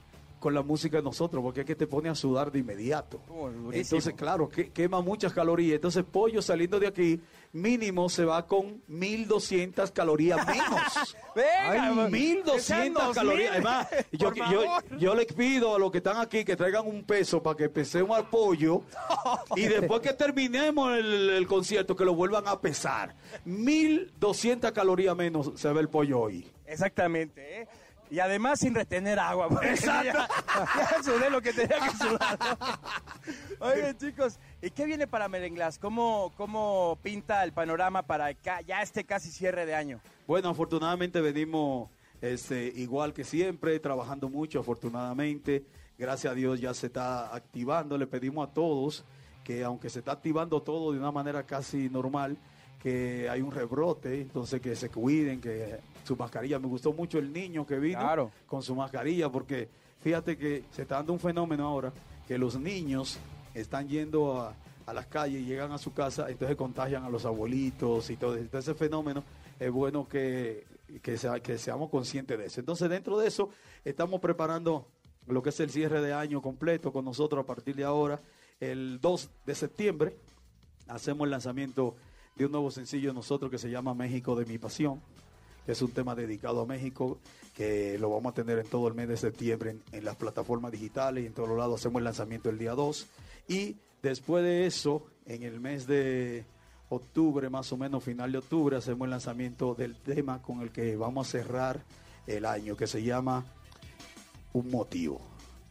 [0.45, 3.19] con la música de nosotros, porque es que te pone a sudar de inmediato.
[3.29, 3.49] Oh.
[3.71, 5.73] Entonces, claro, que, quema muchas calorías.
[5.73, 7.19] Entonces, pollo saliendo de aquí,
[7.51, 11.15] mínimo se va con 1200 calorías menos.
[11.35, 13.15] Venga, Ay, que sean 1200 2000.
[13.15, 13.51] calorías.
[13.53, 14.63] Además, yo, yo,
[14.99, 18.15] yo les pido a los que están aquí que traigan un peso para que pesemos
[18.15, 18.83] al pollo
[19.55, 23.15] y después que terminemos el, el concierto que lo vuelvan a pesar.
[23.45, 26.51] 1200 calorías menos se ve el pollo hoy.
[26.67, 27.67] Exactamente, ¿eh?
[28.15, 29.49] Y además sin retener agua.
[29.61, 30.17] Exacto.
[30.17, 32.39] Ya, ya sudé lo que tenía que sudar.
[33.59, 35.77] Oigan, chicos, ¿y qué viene para Merenglás?
[35.77, 39.99] ¿Cómo, ¿Cómo pinta el panorama para ya este casi cierre de año?
[40.27, 41.89] Bueno, afortunadamente venimos
[42.21, 45.65] este, igual que siempre, trabajando mucho, afortunadamente.
[45.97, 47.97] Gracias a Dios ya se está activando.
[47.97, 49.03] Le pedimos a todos
[49.43, 52.37] que aunque se está activando todo de una manera casi normal,
[52.85, 56.59] que hay un rebrote, entonces que se cuiden, que su mascarilla.
[56.59, 58.29] Me gustó mucho el niño que vino Claro.
[58.45, 59.67] con su mascarilla, porque
[60.01, 61.91] fíjate que se está dando un fenómeno ahora,
[62.27, 63.17] que los niños
[63.55, 64.53] están yendo a,
[64.85, 68.37] a las calles y llegan a su casa, entonces contagian a los abuelitos y todo.
[68.37, 69.23] Entonces ese fenómeno
[69.59, 70.67] es bueno que,
[71.01, 72.59] que, sea- que seamos conscientes de eso.
[72.59, 73.49] Entonces dentro de eso
[73.83, 74.85] estamos preparando
[75.25, 78.19] lo que es el cierre de año completo con nosotros a partir de ahora.
[78.59, 80.15] El 2 de septiembre
[80.87, 81.95] hacemos el lanzamiento
[82.35, 85.01] de un nuevo sencillo de nosotros que se llama México de mi pasión,
[85.65, 87.17] que es un tema dedicado a México,
[87.55, 90.71] que lo vamos a tener en todo el mes de septiembre en, en las plataformas
[90.71, 91.79] digitales y en todos los lados.
[91.79, 93.07] Hacemos el lanzamiento el día 2.
[93.47, 96.45] Y después de eso, en el mes de
[96.89, 100.95] octubre, más o menos final de octubre, hacemos el lanzamiento del tema con el que
[100.95, 101.81] vamos a cerrar
[102.27, 103.45] el año, que se llama
[104.53, 105.21] Un Motivo.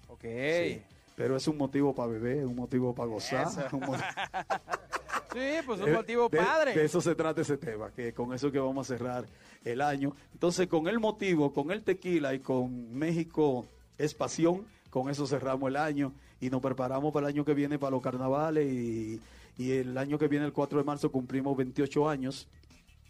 [0.08, 0.22] Ok.
[0.22, 0.82] Sí.
[1.16, 3.46] Pero es un motivo para beber, un motivo para gozar.
[5.34, 6.74] Sí, pues un eh, motivo de- padre.
[6.74, 9.26] De eso se trata ese tema, que con eso que vamos a cerrar
[9.64, 10.14] el año.
[10.32, 13.66] Entonces, con el motivo, con el tequila y con México
[13.98, 17.78] es pasión, con eso cerramos el año y nos preparamos para el año que viene
[17.78, 19.20] para los carnavales y,
[19.58, 22.48] y el año que viene, el 4 de marzo, cumplimos 28 años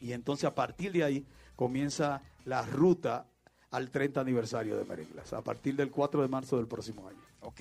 [0.01, 3.27] y entonces a partir de ahí comienza la ruta
[3.70, 7.18] al 30 aniversario de Merenglas, a partir del 4 de marzo del próximo año.
[7.45, 7.61] Ok,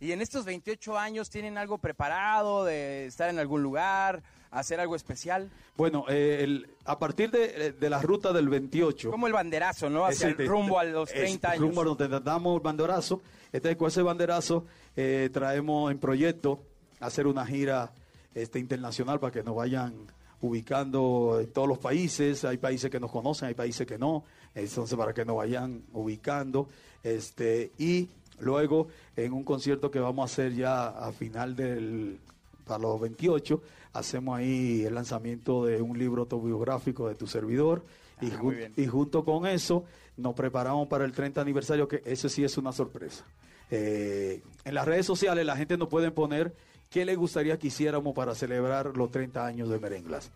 [0.00, 4.96] y en estos 28 años tienen algo preparado de estar en algún lugar, hacer algo
[4.96, 5.48] especial.
[5.76, 9.10] Bueno, eh, el- a partir de, de la ruta del 28...
[9.10, 10.04] Como el banderazo, ¿no?
[10.04, 11.60] Hacia el Ese- rumbo a los es 30 años.
[11.62, 13.22] Rumbo a donde damos el banderazo.
[13.52, 14.66] Entonces, con ese banderazo
[14.96, 16.60] eh, traemos en proyecto
[17.00, 17.92] hacer una gira
[18.34, 19.94] este, internacional para que nos vayan
[20.40, 22.44] ubicando en todos los países.
[22.44, 24.24] Hay países que nos conocen, hay países que no.
[24.54, 26.68] Entonces, para que nos vayan ubicando.
[27.02, 28.08] Este, y
[28.40, 32.18] luego, en un concierto que vamos a hacer ya a final del
[32.64, 33.60] para los 28,
[33.94, 37.84] hacemos ahí el lanzamiento de un libro autobiográfico de tu servidor.
[38.20, 38.72] Y, Ah, jun- bien.
[38.76, 39.84] y junto con eso
[40.16, 43.24] nos preparamos para el 30 aniversario, que eso sí es una sorpresa.
[43.70, 46.54] Eh, en las redes sociales la gente nos puede poner
[46.90, 50.30] qué le gustaría que hiciéramos para celebrar los 30 años de Merenglas.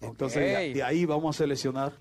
[0.00, 1.92] Entonces de ahí vamos a seleccionar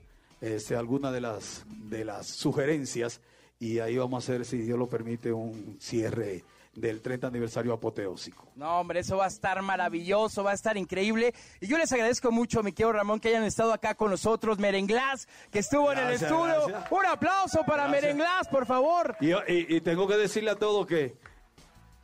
[0.42, 3.22] este, algunas de las, de las sugerencias
[3.62, 6.44] y ahí vamos a hacer, si Dios lo permite, un cierre
[6.74, 8.48] del 30 aniversario apoteósico.
[8.56, 11.34] No, hombre, eso va a estar maravilloso, va a estar increíble.
[11.60, 14.58] Y yo les agradezco mucho, mi querido Ramón, que hayan estado acá con nosotros.
[14.58, 16.66] Merenglás, que estuvo en el estudio.
[16.68, 16.92] gracias.
[16.92, 18.02] Un aplauso para Gracias.
[18.04, 19.16] Merenglás, por favor.
[19.22, 21.16] Y, y- y tengo que decirle a todos que,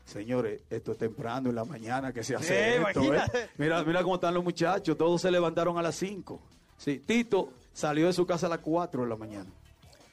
[0.06, 3.14] señores, esto es temprano en la mañana que se hace Sí, esto.
[3.14, 3.50] ¿eh?
[3.58, 6.40] Mira, mira cómo están los muchachos, todos se levantaron a las 5.
[6.78, 9.50] Sí, Tito salió de su casa a las 4 de la mañana.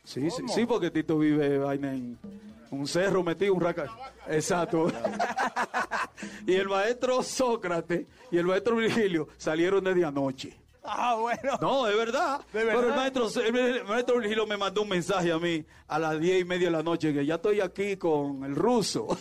[0.05, 2.19] Sí, sí, sí, porque Tito vive vaina en
[2.71, 3.87] un cerro metido, un raca.
[4.29, 4.91] Exacto.
[6.47, 10.59] y el maestro Sócrates y el maestro Virgilio salieron desde anoche.
[10.87, 11.57] Ah, bueno.
[11.63, 12.41] No, es verdad.
[12.53, 12.97] ¿De Pero el verdad?
[12.97, 16.67] maestro, el maestro Virgilio me mandó un mensaje a mí a las diez y media
[16.67, 19.09] de la noche que ya estoy aquí con el ruso.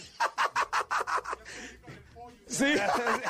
[2.47, 2.65] sí.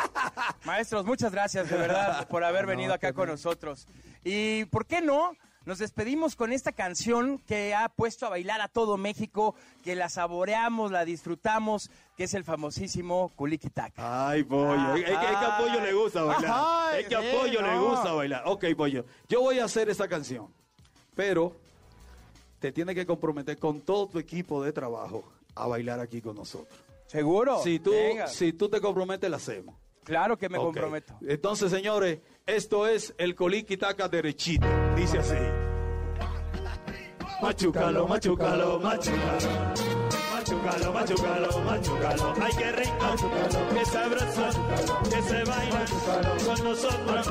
[0.66, 3.88] Maestros, muchas gracias de verdad por haber No, venido acá con nosotros.
[4.24, 5.34] Y ¿por qué no?
[5.66, 10.09] Nos despedimos con esta canción que ha puesto a bailar a todo México, que la
[10.09, 14.30] saboreamos, la disfrutamos, que es el famosísimo Culiquitaca.
[14.30, 14.95] Ay, pollo.
[14.95, 16.51] Es que, es que a pollo le gusta bailar.
[16.53, 18.43] Ay, es que a pollo le gusta bailar.
[18.45, 19.05] Ok, pollo.
[19.30, 20.53] Yo voy a hacer esa canción.
[21.16, 21.55] Pero
[22.59, 25.24] te tienes que comprometer con todo tu equipo de trabajo
[25.55, 26.78] a bailar aquí con nosotros.
[27.07, 27.61] ¿Seguro?
[27.64, 28.28] Si tú, Venga.
[28.28, 29.76] si tú te comprometes, la hacemos.
[30.03, 31.14] Claro que me comprometo.
[31.22, 34.67] Entonces, señores, esto es el coliquitaca derechito.
[34.95, 35.35] Dice así.
[37.41, 39.73] Machucalo, machucalo, machucalo.
[40.33, 42.33] Machucalo, machucalo, machucalo.
[42.41, 43.15] Ay, qué rico,
[43.73, 44.49] qué sabroso,
[45.09, 45.85] que se baila
[46.45, 47.27] con nosotros.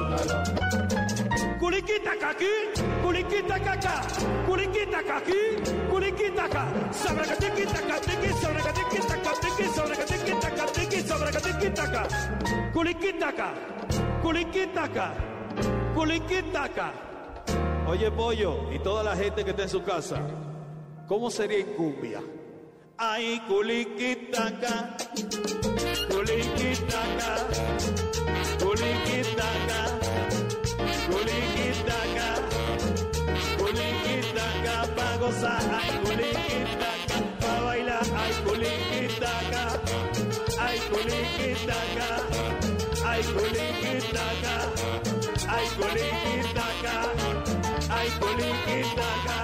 [1.60, 4.02] Culiquita caqui, culiquita caca,
[4.46, 5.56] culiquita caqui,
[5.90, 6.92] culiquita ca.
[6.92, 12.06] Sabracatiquita catiqui, sabracatiquita catiqui, sabracatiquita catiqui, sabracatiquita
[14.22, 14.28] ca.
[14.28, 15.14] Culiquita ca, culiquita ca,
[15.94, 16.92] culiquita ca.
[17.88, 20.20] Oye, pollo, y toda la gente que está en su casa,
[21.08, 22.20] ¿cómo sería en cumbia?
[22.96, 24.96] Ay, culiquitaca,
[26.08, 27.36] culiquitaca,
[28.62, 29.80] culiquitaca,
[31.10, 32.28] culiquitaca,
[33.58, 39.80] culiquitaca, pa' gozar, ay culiquitaca, pa' bailar, ay culiquitaca,
[40.60, 42.08] ay culiquitaca,
[43.12, 44.54] ay coliquitaca,
[45.56, 46.96] ay coliquitaca,
[47.98, 49.38] ay coliquitaca,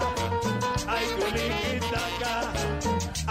[0.88, 2.57] ay coliquitaca.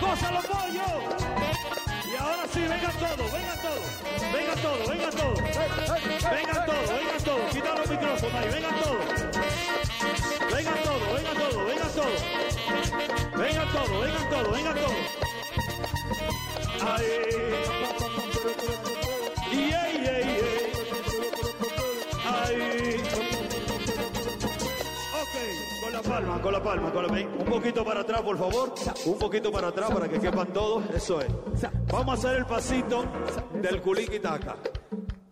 [0.00, 0.84] ¡Gózalo, pollo!
[2.04, 3.82] Y ahora sí, vengan todos, vengan todos,
[4.32, 5.38] vengan todos, vengan todos,
[6.30, 9.04] vengan todos, vengan todos, quita los micrófonos ahí, vengan todos,
[10.54, 12.22] vengan todos, vengan todos, vengan todos,
[13.36, 14.96] vengan todos, vengan todos, vengan todos.
[16.80, 17.04] Ay,
[26.18, 28.74] palma, con la palma, con la Un poquito para atrás, por favor.
[29.06, 30.84] Un poquito para atrás para que quepan todos.
[30.90, 31.28] Eso es.
[31.90, 33.04] Vamos a hacer el pasito
[33.54, 34.56] del culiquitaca.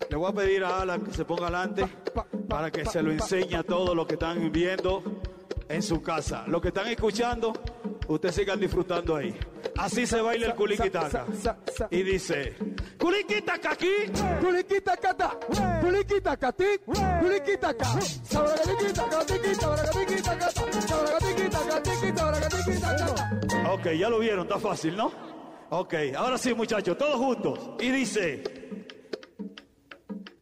[0.09, 1.87] Le voy a pedir a Alan que se ponga adelante
[2.49, 5.03] para que se lo enseñe a todos los que están viendo
[5.69, 6.45] en su casa.
[6.47, 7.53] Los que están escuchando,
[8.07, 9.37] ustedes sigan disfrutando ahí.
[9.79, 11.27] Así se baila el culiquitaca.
[11.91, 12.57] Y dice,
[12.99, 13.93] culiquitaca aquí.
[14.41, 15.15] Culiquitaca.
[18.25, 20.51] Sabragatiquitacatiqui, sabragatiquitacata,
[20.81, 23.73] sabragatiquitacatiqui, sabragatiquitacata.
[23.73, 25.13] Ok, ya lo vieron, está fácil, ¿no?
[25.71, 27.59] Ok, ahora sí, muchachos, todos juntos.
[27.81, 28.43] Y dice,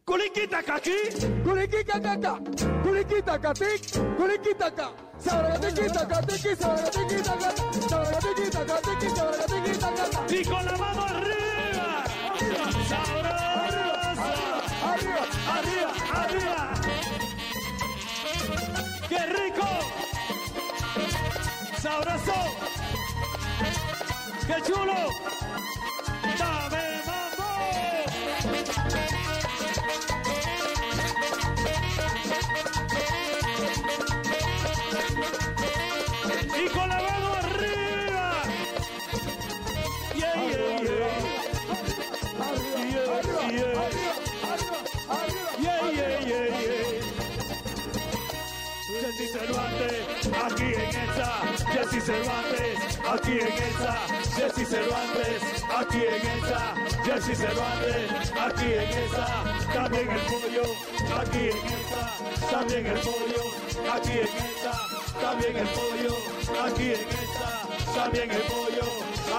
[0.03, 0.95] culiquitaca aquí.
[1.43, 2.39] Culiquitacaca,
[4.17, 4.91] culiquitaca.
[5.17, 10.35] Sabragatiquitacatiqui, sabragatiquitacata, sabragatiquitacatiqui, sabragatiquitacata.
[10.35, 12.03] Y con la mano arriba.
[12.89, 14.31] Sabroso.
[14.91, 15.23] Arriba,
[15.55, 16.73] Arriba, arriba.
[19.09, 19.67] ¡Qué rico!
[21.81, 22.39] ¡Sabroso!
[24.47, 25.09] ¡Qué chulo!
[26.37, 26.94] ¡Dame
[51.75, 51.83] esa.
[51.83, 53.93] Jessy Cervantes, aquí en esa.
[54.35, 55.41] Jessy Cervantes,
[55.77, 56.75] aquí en esa.
[57.03, 59.27] Jessy Cervantes, aquí en esa.
[59.73, 60.63] También el pollo,
[61.19, 62.03] aquí en esa.
[62.51, 63.43] También el pollo,
[63.93, 64.73] aquí en esa.
[65.21, 66.17] También el pollo,
[66.65, 67.49] aquí en esa.
[67.95, 68.85] También el pollo,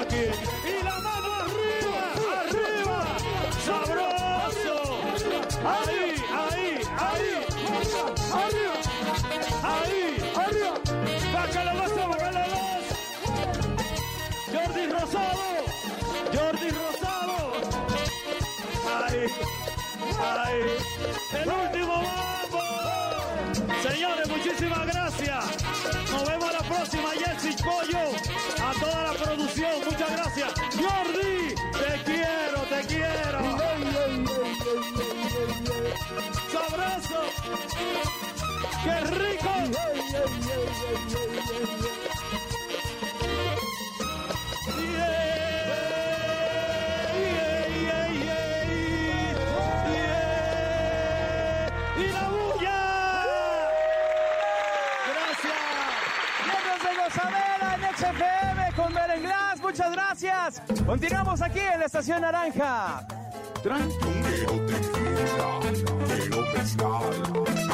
[0.01, 0.33] aquí en
[0.71, 2.03] Y la mano arriba,
[2.43, 3.17] arriba.
[3.65, 4.77] Sabroso.
[5.65, 6.16] Ahí,
[20.19, 22.63] El último mambo.
[23.83, 25.45] Señores, muchísimas gracias.
[26.11, 27.11] Nos vemos la próxima.
[27.11, 28.17] Jessy Pollo.
[28.65, 29.73] A toda la producción.
[29.85, 30.53] Muchas gracias.
[30.75, 33.41] Jordi, te quiero, te quiero.
[36.51, 37.21] Sabroso.
[38.85, 39.53] ¡Qué rico!
[60.21, 60.63] Gracias.
[60.87, 63.07] Continuamos aquí en la Estación Naranja.
[63.63, 64.67] Tranquilo.
[66.07, 67.15] Quiero mezcal,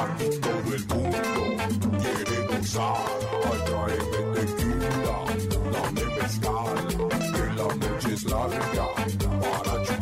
[0.03, 1.21] aquí todo el mundo
[2.01, 2.97] quiere gozar.
[3.67, 5.17] Tráeme tequila,
[5.73, 6.77] dame mezcal,
[7.33, 10.02] que la noche es larga para chupar.